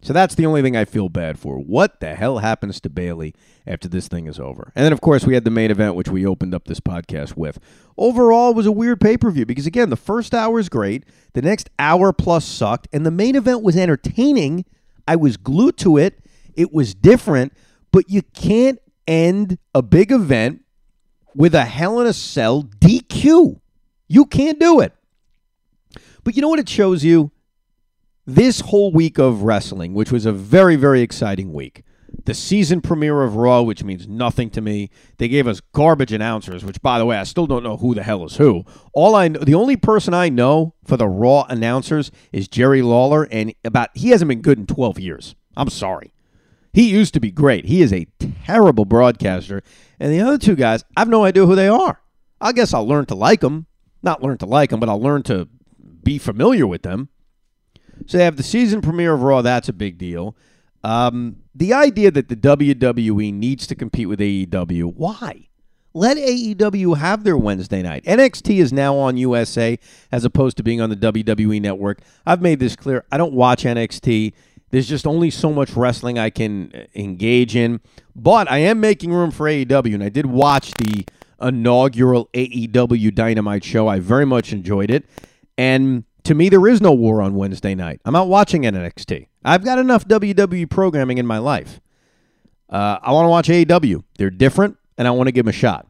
So 0.03 0.11
that's 0.11 0.35
the 0.35 0.45
only 0.45 0.61
thing 0.61 0.75
I 0.75 0.83
feel 0.83 1.07
bad 1.07 1.39
for. 1.39 1.57
What 1.57 2.01
the 2.01 2.13
hell 2.13 2.39
happens 2.39 2.81
to 2.81 2.89
Bayley 2.89 3.33
after 3.65 3.87
this 3.87 4.09
thing 4.09 4.27
is 4.27 4.37
over? 4.37 4.73
And 4.75 4.83
then, 4.83 4.91
of 4.91 4.99
course, 4.99 5.25
we 5.25 5.33
had 5.33 5.45
the 5.45 5.49
main 5.49 5.71
event, 5.71 5.95
which 5.95 6.09
we 6.09 6.25
opened 6.25 6.53
up 6.53 6.65
this 6.65 6.81
podcast 6.81 7.37
with. 7.37 7.57
Overall, 7.97 8.51
it 8.51 8.57
was 8.57 8.65
a 8.65 8.71
weird 8.71 8.99
pay 8.99 9.15
per 9.15 9.31
view 9.31 9.45
because, 9.45 9.65
again, 9.65 9.89
the 9.89 9.95
first 9.95 10.33
hour 10.33 10.59
is 10.59 10.67
great. 10.67 11.05
The 11.31 11.41
next 11.41 11.69
hour 11.79 12.11
plus 12.11 12.43
sucked. 12.43 12.89
And 12.91 13.05
the 13.05 13.11
main 13.11 13.37
event 13.37 13.63
was 13.63 13.77
entertaining. 13.77 14.65
I 15.07 15.15
was 15.15 15.37
glued 15.37 15.77
to 15.77 15.97
it. 15.97 16.19
It 16.53 16.73
was 16.73 16.93
different. 16.93 17.53
But 17.93 18.09
you 18.09 18.23
can't 18.33 18.79
end 19.07 19.57
a 19.73 19.81
big 19.81 20.11
event 20.11 20.65
with 21.33 21.55
a 21.55 21.63
Hell 21.63 22.01
in 22.01 22.07
a 22.07 22.13
Cell 22.13 22.63
DQ. 22.63 23.61
You 24.09 24.25
can't 24.25 24.59
do 24.59 24.81
it. 24.81 24.91
But 26.25 26.35
you 26.35 26.41
know 26.41 26.49
what 26.49 26.59
it 26.59 26.67
shows 26.67 27.05
you? 27.05 27.31
This 28.25 28.61
whole 28.61 28.91
week 28.91 29.17
of 29.17 29.43
wrestling, 29.43 29.93
which 29.93 30.11
was 30.11 30.25
a 30.25 30.31
very, 30.31 30.75
very 30.75 31.01
exciting 31.01 31.53
week. 31.53 31.83
The 32.25 32.33
season 32.33 32.79
premiere 32.79 33.23
of 33.23 33.35
Raw, 33.35 33.63
which 33.63 33.83
means 33.83 34.07
nothing 34.07 34.49
to 34.51 34.61
me. 34.61 34.89
They 35.17 35.27
gave 35.27 35.47
us 35.47 35.61
garbage 35.73 36.13
announcers, 36.13 36.63
which, 36.63 36.81
by 36.81 36.99
the 36.99 37.05
way, 37.05 37.17
I 37.17 37.23
still 37.23 37.47
don't 37.47 37.63
know 37.63 37.77
who 37.77 37.95
the 37.95 38.03
hell 38.03 38.23
is 38.25 38.37
who. 38.37 38.63
All 38.93 39.15
I 39.15 39.27
know, 39.27 39.39
the 39.39 39.55
only 39.55 39.75
person 39.75 40.13
I 40.13 40.29
know 40.29 40.75
for 40.85 40.95
the 40.95 41.07
Raw 41.07 41.45
announcers 41.49 42.11
is 42.31 42.47
Jerry 42.47 42.81
Lawler, 42.81 43.27
and 43.29 43.53
about 43.65 43.89
he 43.93 44.09
hasn't 44.09 44.29
been 44.29 44.41
good 44.41 44.59
in 44.59 44.67
12 44.67 44.99
years. 44.99 45.35
I'm 45.57 45.69
sorry. 45.69 46.13
He 46.71 46.89
used 46.89 47.13
to 47.15 47.19
be 47.19 47.31
great. 47.31 47.65
He 47.65 47.81
is 47.81 47.91
a 47.91 48.07
terrible 48.45 48.85
broadcaster, 48.85 49.61
and 49.99 50.13
the 50.13 50.21
other 50.21 50.37
two 50.37 50.55
guys, 50.55 50.83
I 50.95 51.01
have 51.01 51.09
no 51.09 51.25
idea 51.25 51.45
who 51.45 51.55
they 51.55 51.67
are. 51.67 52.01
I 52.39 52.51
guess 52.51 52.73
I'll 52.73 52.87
learn 52.87 53.05
to 53.07 53.15
like 53.15 53.41
them. 53.41 53.65
Not 54.01 54.23
learn 54.23 54.37
to 54.39 54.45
like 54.45 54.69
them, 54.69 54.79
but 54.79 54.89
I'll 54.89 55.01
learn 55.01 55.23
to 55.23 55.47
be 56.03 56.17
familiar 56.17 56.67
with 56.67 56.83
them. 56.83 57.09
So 58.07 58.17
they 58.17 58.25
have 58.25 58.37
the 58.37 58.43
season 58.43 58.81
premiere 58.81 59.13
of 59.13 59.23
Raw. 59.23 59.41
That's 59.41 59.69
a 59.69 59.73
big 59.73 59.97
deal. 59.97 60.35
Um, 60.83 61.37
the 61.55 61.73
idea 61.73 62.11
that 62.11 62.27
the 62.27 62.35
WWE 62.35 63.33
needs 63.33 63.65
to 63.67 63.75
compete 63.75 64.09
with 64.09 64.19
AEW, 64.19 64.95
why? 64.95 65.47
Let 65.93 66.17
AEW 66.17 66.97
have 66.97 67.23
their 67.23 67.37
Wednesday 67.37 67.83
night. 67.83 68.03
NXT 68.05 68.57
is 68.57 68.73
now 68.73 68.97
on 68.97 69.15
USA 69.15 69.77
as 70.11 70.25
opposed 70.25 70.57
to 70.57 70.63
being 70.63 70.81
on 70.81 70.89
the 70.89 70.95
WWE 70.95 71.61
network. 71.61 71.99
I've 72.25 72.41
made 72.41 72.59
this 72.59 72.75
clear. 72.75 73.05
I 73.11 73.17
don't 73.17 73.33
watch 73.33 73.63
NXT. 73.63 74.33
There's 74.71 74.89
just 74.89 75.05
only 75.05 75.29
so 75.29 75.53
much 75.53 75.73
wrestling 75.73 76.17
I 76.17 76.31
can 76.31 76.71
uh, 76.73 76.85
engage 76.95 77.55
in. 77.55 77.79
But 78.15 78.49
I 78.51 78.57
am 78.57 78.79
making 78.79 79.13
room 79.13 79.29
for 79.29 79.45
AEW, 79.45 79.93
and 79.93 80.03
I 80.03 80.09
did 80.09 80.25
watch 80.25 80.71
the 80.71 81.05
inaugural 81.39 82.27
AEW 82.33 83.13
Dynamite 83.13 83.63
show. 83.63 83.87
I 83.87 83.99
very 83.99 84.25
much 84.25 84.51
enjoyed 84.51 84.89
it. 84.89 85.05
And 85.59 86.05
to 86.23 86.35
me, 86.35 86.49
there 86.49 86.67
is 86.67 86.81
no 86.81 86.91
war 86.93 87.21
on 87.21 87.35
Wednesday 87.35 87.75
night. 87.75 88.01
I'm 88.05 88.13
not 88.13 88.27
watching 88.27 88.63
NXT. 88.63 89.27
I've 89.43 89.65
got 89.65 89.79
enough 89.79 90.07
WWE 90.07 90.69
programming 90.69 91.17
in 91.17 91.27
my 91.27 91.37
life. 91.37 91.81
Uh, 92.69 92.97
I 93.01 93.11
want 93.11 93.25
to 93.25 93.29
watch 93.29 93.47
AEW. 93.49 94.03
They're 94.17 94.29
different, 94.29 94.77
and 94.97 95.07
I 95.07 95.11
want 95.11 95.27
to 95.27 95.31
give 95.31 95.45
them 95.45 95.49
a 95.49 95.53
shot. 95.53 95.87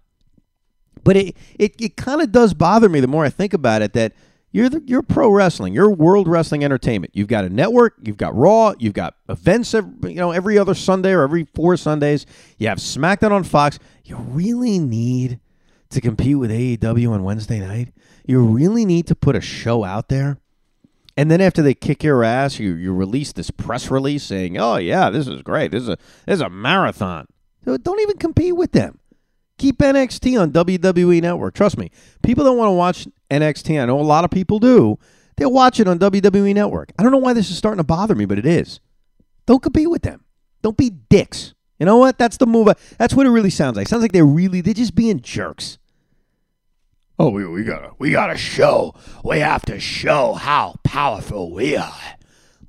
But 1.04 1.18
it 1.18 1.38
it, 1.56 1.80
it 1.80 1.98
kind 1.98 2.22
of 2.22 2.32
does 2.32 2.54
bother 2.54 2.90
me 2.90 3.00
the 3.00 3.08
more 3.08 3.26
I 3.26 3.30
think 3.30 3.54
about 3.54 3.82
it 3.82 3.94
that 3.94 4.14
you're 4.52 4.70
the, 4.70 4.84
you're 4.86 5.02
pro 5.02 5.30
wrestling, 5.30 5.74
you're 5.74 5.90
World 5.90 6.28
Wrestling 6.28 6.64
Entertainment. 6.64 7.16
You've 7.16 7.28
got 7.28 7.44
a 7.44 7.50
network, 7.50 7.96
you've 8.04 8.18
got 8.18 8.36
Raw, 8.36 8.74
you've 8.78 8.94
got 8.94 9.16
events 9.28 9.74
every, 9.74 10.12
you 10.12 10.18
know 10.18 10.32
every 10.32 10.58
other 10.58 10.76
Sunday 10.76 11.12
or 11.12 11.24
every 11.24 11.46
four 11.56 11.76
Sundays. 11.78 12.26
You 12.58 12.68
have 12.68 12.78
SmackDown 12.78 13.32
on 13.32 13.44
Fox. 13.44 13.80
You 14.04 14.18
really 14.18 14.80
need 14.80 15.40
to 15.90 16.02
compete 16.02 16.38
with 16.38 16.52
AEW 16.52 17.12
on 17.12 17.24
Wednesday 17.24 17.60
night. 17.60 17.94
You 18.26 18.44
really 18.44 18.86
need 18.86 19.08
to 19.08 19.16
put 19.16 19.36
a 19.36 19.42
show 19.42 19.84
out 19.84 20.10
there. 20.10 20.38
And 21.16 21.30
then 21.30 21.42
after 21.42 21.62
they 21.62 21.74
kick 21.74 22.04
your 22.04 22.24
ass, 22.24 22.60
you, 22.60 22.74
you 22.74 22.94
release 22.94 23.34
this 23.34 23.52
press 23.52 23.92
release 23.92 24.24
saying, 24.24 24.58
"Oh 24.58 24.78
yeah, 24.78 25.10
this 25.10 25.28
is 25.28 25.42
great. 25.44 25.72
This 25.72 25.84
is 25.84 25.90
a 25.90 25.98
this 26.26 26.36
is 26.36 26.42
a 26.42 26.50
marathon." 26.50 27.28
Don't 27.66 28.02
even 28.02 28.18
compete 28.18 28.56
with 28.56 28.72
them. 28.72 29.00
Keep 29.58 29.78
NXT 29.78 30.42
on 30.42 30.52
WWE 30.52 31.22
Network. 31.22 31.54
Trust 31.54 31.78
me, 31.78 31.92
people 32.24 32.44
don't 32.44 32.58
want 32.58 32.70
to 32.70 32.74
watch 32.74 33.08
NXT. 33.30 33.82
I 33.82 33.86
know 33.86 34.00
a 34.00 34.02
lot 34.02 34.26
of 34.26 34.32
people 34.32 34.60
do. 34.60 34.98
They'll 35.38 35.52
watch 35.52 35.80
it 35.80 35.88
on 35.88 36.00
WWE 36.00 36.54
Network. 36.54 36.92
I 36.98 37.04
don't 37.04 37.12
know 37.12 37.20
why 37.20 37.34
this 37.34 37.50
is 37.50 37.58
starting 37.58 37.78
to 37.78 37.84
bother 37.84 38.16
me, 38.16 38.26
but 38.26 38.40
it 38.40 38.46
is. 38.46 38.80
Don't 39.46 39.62
compete 39.62 39.90
with 39.90 40.02
them. 40.02 40.24
Don't 40.62 40.78
be 40.78 40.90
dicks. 40.90 41.54
You 41.80 41.86
know 41.86 41.98
what? 41.98 42.18
That's 42.18 42.38
the 42.38 42.48
move. 42.48 42.70
That's 42.98 43.14
what 43.14 43.26
it 43.26 43.30
really 43.30 43.50
sounds 43.50 43.78
like. 43.78 43.88
It 43.88 43.90
sounds 43.90 44.02
like 44.02 44.12
they're 44.12 44.26
really 44.26 44.62
they're 44.62 44.74
just 44.74 44.96
being 44.96 45.22
jerks. 45.22 45.78
Oh, 47.24 47.30
we, 47.30 47.46
we 47.46 47.64
gotta 47.64 47.92
we 48.00 48.12
gotta 48.12 48.36
show. 48.36 48.96
We 49.24 49.40
have 49.40 49.62
to 49.68 49.80
show 49.80 50.34
how 50.34 50.76
powerful 50.84 51.54
we 51.54 51.78
are. 51.78 52.18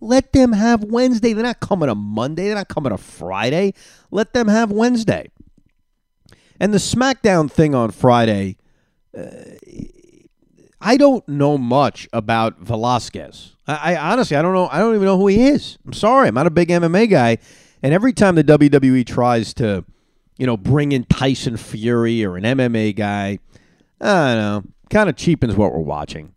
Let 0.01 0.33
them 0.33 0.53
have 0.53 0.85
Wednesday. 0.85 1.33
They're 1.33 1.43
not 1.43 1.59
coming 1.59 1.89
to 1.89 1.97
Monday. 1.97 2.45
They're 2.45 2.55
not 2.55 2.69
coming 2.69 2.91
to 2.91 2.97
Friday. 2.97 3.75
Let 4.13 4.33
them 4.33 4.47
have 4.47 4.71
Wednesday. 4.71 5.33
And 6.61 6.73
the 6.73 6.79
SmackDown 6.79 7.51
thing 7.51 7.75
on 7.75 7.91
Friday, 7.91 8.57
uh, 9.13 9.25
I 10.81 10.99
don't 10.99 11.29
know 11.29 11.59
much 11.59 12.09
about 12.13 12.61
Velasquez. 12.61 13.57
I, 13.67 13.97
I, 13.97 14.13
honestly, 14.13 14.37
I 14.37 14.43
don't 14.43 14.55
know. 14.55 14.69
I 14.69 14.79
don't 14.79 14.95
even 14.95 15.05
know 15.05 15.19
who 15.19 15.27
he 15.27 15.49
is. 15.49 15.79
I'm 15.85 15.93
sorry. 15.93 16.29
I'm 16.29 16.35
not 16.35 16.47
a 16.47 16.51
big 16.51 16.69
MMA 16.69 17.11
guy. 17.11 17.39
And 17.83 17.93
every 17.93 18.13
time 18.13 18.37
the 18.37 18.45
WWE 18.45 19.05
tries 19.05 19.53
to, 19.55 19.85
you 20.39 20.47
know, 20.47 20.57
bring 20.57 20.93
in 20.93 21.07
Tyson 21.07 21.57
Fury 21.57 22.25
or 22.25 22.37
an 22.37 22.45
MMA 22.45 22.95
guy, 22.95 23.41
I 24.05 24.35
don't 24.35 24.37
know. 24.37 24.63
Kind 24.91 25.09
of 25.09 25.17
cheapens 25.17 25.57
what 25.57 25.73
we're 25.73 25.81
watching. 25.81 26.35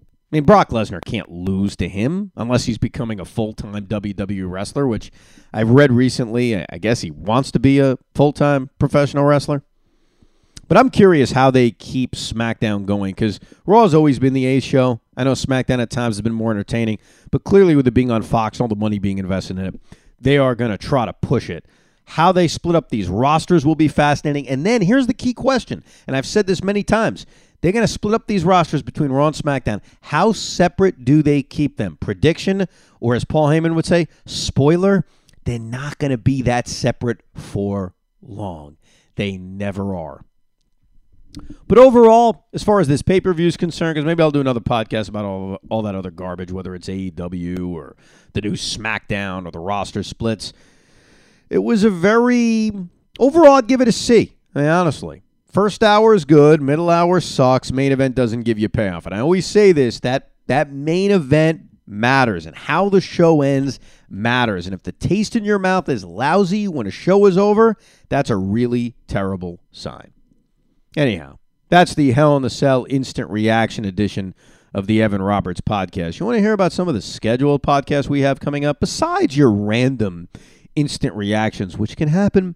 I 0.00 0.36
mean, 0.36 0.44
Brock 0.44 0.70
Lesnar 0.70 1.00
can't 1.04 1.30
lose 1.30 1.76
to 1.76 1.88
him 1.88 2.32
unless 2.36 2.64
he's 2.64 2.78
becoming 2.78 3.20
a 3.20 3.24
full 3.24 3.52
time 3.52 3.86
WWE 3.86 4.50
wrestler, 4.50 4.86
which 4.86 5.10
I've 5.52 5.70
read 5.70 5.92
recently. 5.92 6.56
I 6.56 6.78
guess 6.78 7.00
he 7.00 7.10
wants 7.10 7.50
to 7.52 7.58
be 7.58 7.78
a 7.78 7.98
full 8.14 8.32
time 8.32 8.70
professional 8.78 9.24
wrestler. 9.24 9.62
But 10.66 10.76
I'm 10.76 10.90
curious 10.90 11.32
how 11.32 11.50
they 11.50 11.70
keep 11.70 12.12
SmackDown 12.12 12.84
going 12.84 13.14
because 13.14 13.40
Raw 13.64 13.82
has 13.82 13.94
always 13.94 14.18
been 14.18 14.34
the 14.34 14.44
A 14.44 14.60
show. 14.60 15.00
I 15.16 15.24
know 15.24 15.32
SmackDown 15.32 15.80
at 15.80 15.88
times 15.88 16.16
has 16.16 16.22
been 16.22 16.34
more 16.34 16.50
entertaining, 16.50 16.98
but 17.30 17.44
clearly 17.44 17.74
with 17.74 17.86
it 17.86 17.94
being 17.94 18.10
on 18.10 18.22
Fox, 18.22 18.60
all 18.60 18.68
the 18.68 18.76
money 18.76 18.98
being 18.98 19.16
invested 19.16 19.58
in 19.58 19.64
it, 19.64 19.80
they 20.20 20.36
are 20.36 20.54
going 20.54 20.70
to 20.70 20.78
try 20.78 21.06
to 21.06 21.12
push 21.14 21.48
it. 21.48 21.64
How 22.08 22.32
they 22.32 22.48
split 22.48 22.74
up 22.74 22.88
these 22.88 23.06
rosters 23.06 23.66
will 23.66 23.74
be 23.74 23.86
fascinating. 23.86 24.48
And 24.48 24.64
then 24.64 24.80
here's 24.80 25.06
the 25.06 25.14
key 25.14 25.34
question, 25.34 25.84
and 26.06 26.16
I've 26.16 26.24
said 26.24 26.46
this 26.46 26.64
many 26.64 26.82
times. 26.82 27.26
They're 27.60 27.72
going 27.72 27.86
to 27.86 27.92
split 27.92 28.14
up 28.14 28.26
these 28.26 28.44
rosters 28.44 28.80
between 28.80 29.12
Raw 29.12 29.26
and 29.26 29.36
SmackDown. 29.36 29.82
How 30.00 30.32
separate 30.32 31.04
do 31.04 31.22
they 31.22 31.42
keep 31.42 31.76
them? 31.76 31.98
Prediction, 32.00 32.66
or 32.98 33.14
as 33.14 33.26
Paul 33.26 33.48
Heyman 33.48 33.74
would 33.74 33.84
say, 33.84 34.08
spoiler, 34.24 35.04
they're 35.44 35.58
not 35.58 35.98
going 35.98 36.10
to 36.10 36.16
be 36.16 36.40
that 36.42 36.66
separate 36.66 37.20
for 37.34 37.94
long. 38.22 38.78
They 39.16 39.36
never 39.36 39.94
are. 39.94 40.24
But 41.66 41.76
overall, 41.76 42.46
as 42.54 42.64
far 42.64 42.80
as 42.80 42.88
this 42.88 43.02
pay 43.02 43.20
per 43.20 43.34
view 43.34 43.48
is 43.48 43.58
concerned, 43.58 43.96
because 43.96 44.06
maybe 44.06 44.22
I'll 44.22 44.30
do 44.30 44.40
another 44.40 44.60
podcast 44.60 45.10
about 45.10 45.26
all, 45.26 45.58
all 45.68 45.82
that 45.82 45.94
other 45.94 46.10
garbage, 46.10 46.50
whether 46.52 46.74
it's 46.74 46.88
AEW 46.88 47.68
or 47.68 47.96
the 48.32 48.40
new 48.40 48.52
SmackDown 48.52 49.46
or 49.46 49.50
the 49.50 49.60
roster 49.60 50.02
splits. 50.02 50.54
It 51.50 51.58
was 51.58 51.84
a 51.84 51.90
very 51.90 52.70
overall. 53.18 53.52
I'd 53.52 53.66
give 53.66 53.80
it 53.80 53.88
a 53.88 53.92
C. 53.92 54.34
I 54.54 54.60
mean, 54.60 54.68
honestly, 54.68 55.22
first 55.50 55.82
hour 55.82 56.14
is 56.14 56.24
good. 56.24 56.60
Middle 56.60 56.90
hour 56.90 57.20
sucks. 57.20 57.72
Main 57.72 57.92
event 57.92 58.14
doesn't 58.14 58.42
give 58.42 58.58
you 58.58 58.68
payoff. 58.68 59.06
And 59.06 59.14
I 59.14 59.20
always 59.20 59.46
say 59.46 59.72
this: 59.72 60.00
that 60.00 60.30
that 60.46 60.72
main 60.72 61.10
event 61.10 61.62
matters, 61.86 62.44
and 62.46 62.54
how 62.54 62.88
the 62.88 63.00
show 63.00 63.42
ends 63.42 63.80
matters. 64.08 64.66
And 64.66 64.74
if 64.74 64.82
the 64.82 64.92
taste 64.92 65.36
in 65.36 65.44
your 65.44 65.58
mouth 65.58 65.88
is 65.88 66.04
lousy 66.04 66.68
when 66.68 66.86
a 66.86 66.90
show 66.90 67.26
is 67.26 67.38
over, 67.38 67.76
that's 68.08 68.30
a 68.30 68.36
really 68.36 68.94
terrible 69.06 69.60
sign. 69.72 70.12
Anyhow, 70.96 71.38
that's 71.68 71.94
the 71.94 72.12
Hell 72.12 72.36
in 72.36 72.42
the 72.42 72.50
Cell 72.50 72.86
instant 72.90 73.30
reaction 73.30 73.84
edition 73.84 74.34
of 74.74 74.86
the 74.86 75.02
Evan 75.02 75.22
Roberts 75.22 75.60
podcast. 75.60 76.20
You 76.20 76.26
want 76.26 76.36
to 76.36 76.42
hear 76.42 76.52
about 76.52 76.72
some 76.72 76.88
of 76.88 76.94
the 76.94 77.02
scheduled 77.02 77.62
podcasts 77.62 78.08
we 78.08 78.20
have 78.20 78.40
coming 78.40 78.64
up 78.64 78.80
besides 78.80 79.36
your 79.36 79.50
random 79.50 80.28
instant 80.78 81.14
reactions, 81.14 81.76
which 81.76 81.96
can 81.96 82.08
happen 82.08 82.54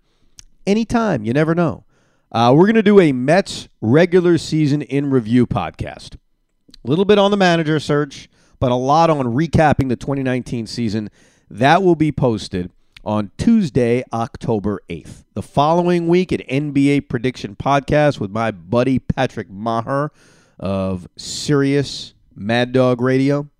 anytime. 0.67 1.25
You 1.25 1.33
never 1.33 1.55
know. 1.55 1.85
Uh, 2.31 2.55
we're 2.57 2.67
going 2.67 2.77
to 2.77 2.83
do 2.83 3.01
a 3.01 3.13
Mets 3.13 3.69
regular 3.81 4.39
season 4.39 4.81
in 4.83 5.11
review 5.11 5.47
podcast. 5.47 6.15
A 6.15 6.89
little 6.89 7.05
bit 7.05 7.19
on 7.19 7.31
the 7.31 7.37
manager 7.37 7.79
search, 7.81 8.29
but 8.61 8.71
a 8.71 8.77
lot 8.77 9.11
on 9.11 9.27
recapping 9.27 9.89
the 9.89 9.97
2019 9.97 10.67
season. 10.67 11.11
That 11.51 11.83
will 11.83 11.97
be 11.97 12.13
posted 12.13 12.71
on 13.05 13.33
Tuesday, 13.37 14.05
October 14.13 14.81
8th. 14.89 15.25
The 15.35 15.43
following 15.43 16.07
week, 16.07 16.33
at 16.33 16.47
NBA 16.49 17.09
Prediction 17.09 17.57
Podcast 17.57 18.21
with 18.21 18.31
my 18.31 18.51
buddy 18.53 18.99
Patrick 18.99 19.51
Maher 19.51 20.13
of 20.59 21.09
Sirius 21.17 22.15
Mad 22.35 22.73
Dog 22.73 23.01
Radio. 23.01 23.52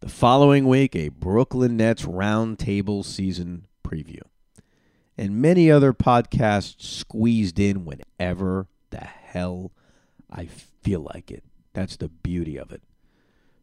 The 0.00 0.08
following 0.08 0.66
week, 0.66 0.96
a 0.96 1.10
Brooklyn 1.10 1.76
Nets 1.76 2.04
roundtable 2.04 3.04
season 3.04 3.66
preview. 3.86 4.22
And 5.18 5.42
many 5.42 5.70
other 5.70 5.92
podcasts 5.92 6.82
squeezed 6.82 7.58
in 7.58 7.84
whenever 7.84 8.66
the 8.88 9.00
hell 9.00 9.72
I 10.30 10.46
feel 10.46 11.00
like 11.00 11.30
it. 11.30 11.44
That's 11.74 11.96
the 11.96 12.08
beauty 12.08 12.56
of 12.56 12.72
it. 12.72 12.82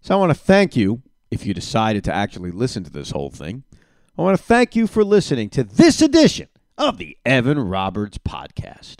So 0.02 0.14
I 0.14 0.20
want 0.20 0.30
to 0.30 0.40
thank 0.40 0.76
you 0.76 1.02
if 1.32 1.44
you 1.44 1.56
decided 1.56 2.04
to 2.04 2.14
actually 2.14 2.52
listen 2.52 2.84
to 2.84 2.92
this 2.92 3.10
whole 3.10 3.32
thing. 3.32 3.64
I 4.16 4.22
want 4.22 4.38
to 4.38 4.44
thank 4.44 4.76
you 4.76 4.86
for 4.86 5.04
listening 5.04 5.50
to 5.50 5.64
this 5.64 6.04
edition 6.04 6.50
of 6.78 7.00
the 7.00 7.18
Evan 7.26 7.58
Roberts 7.58 8.20
Podcast. 8.20 8.98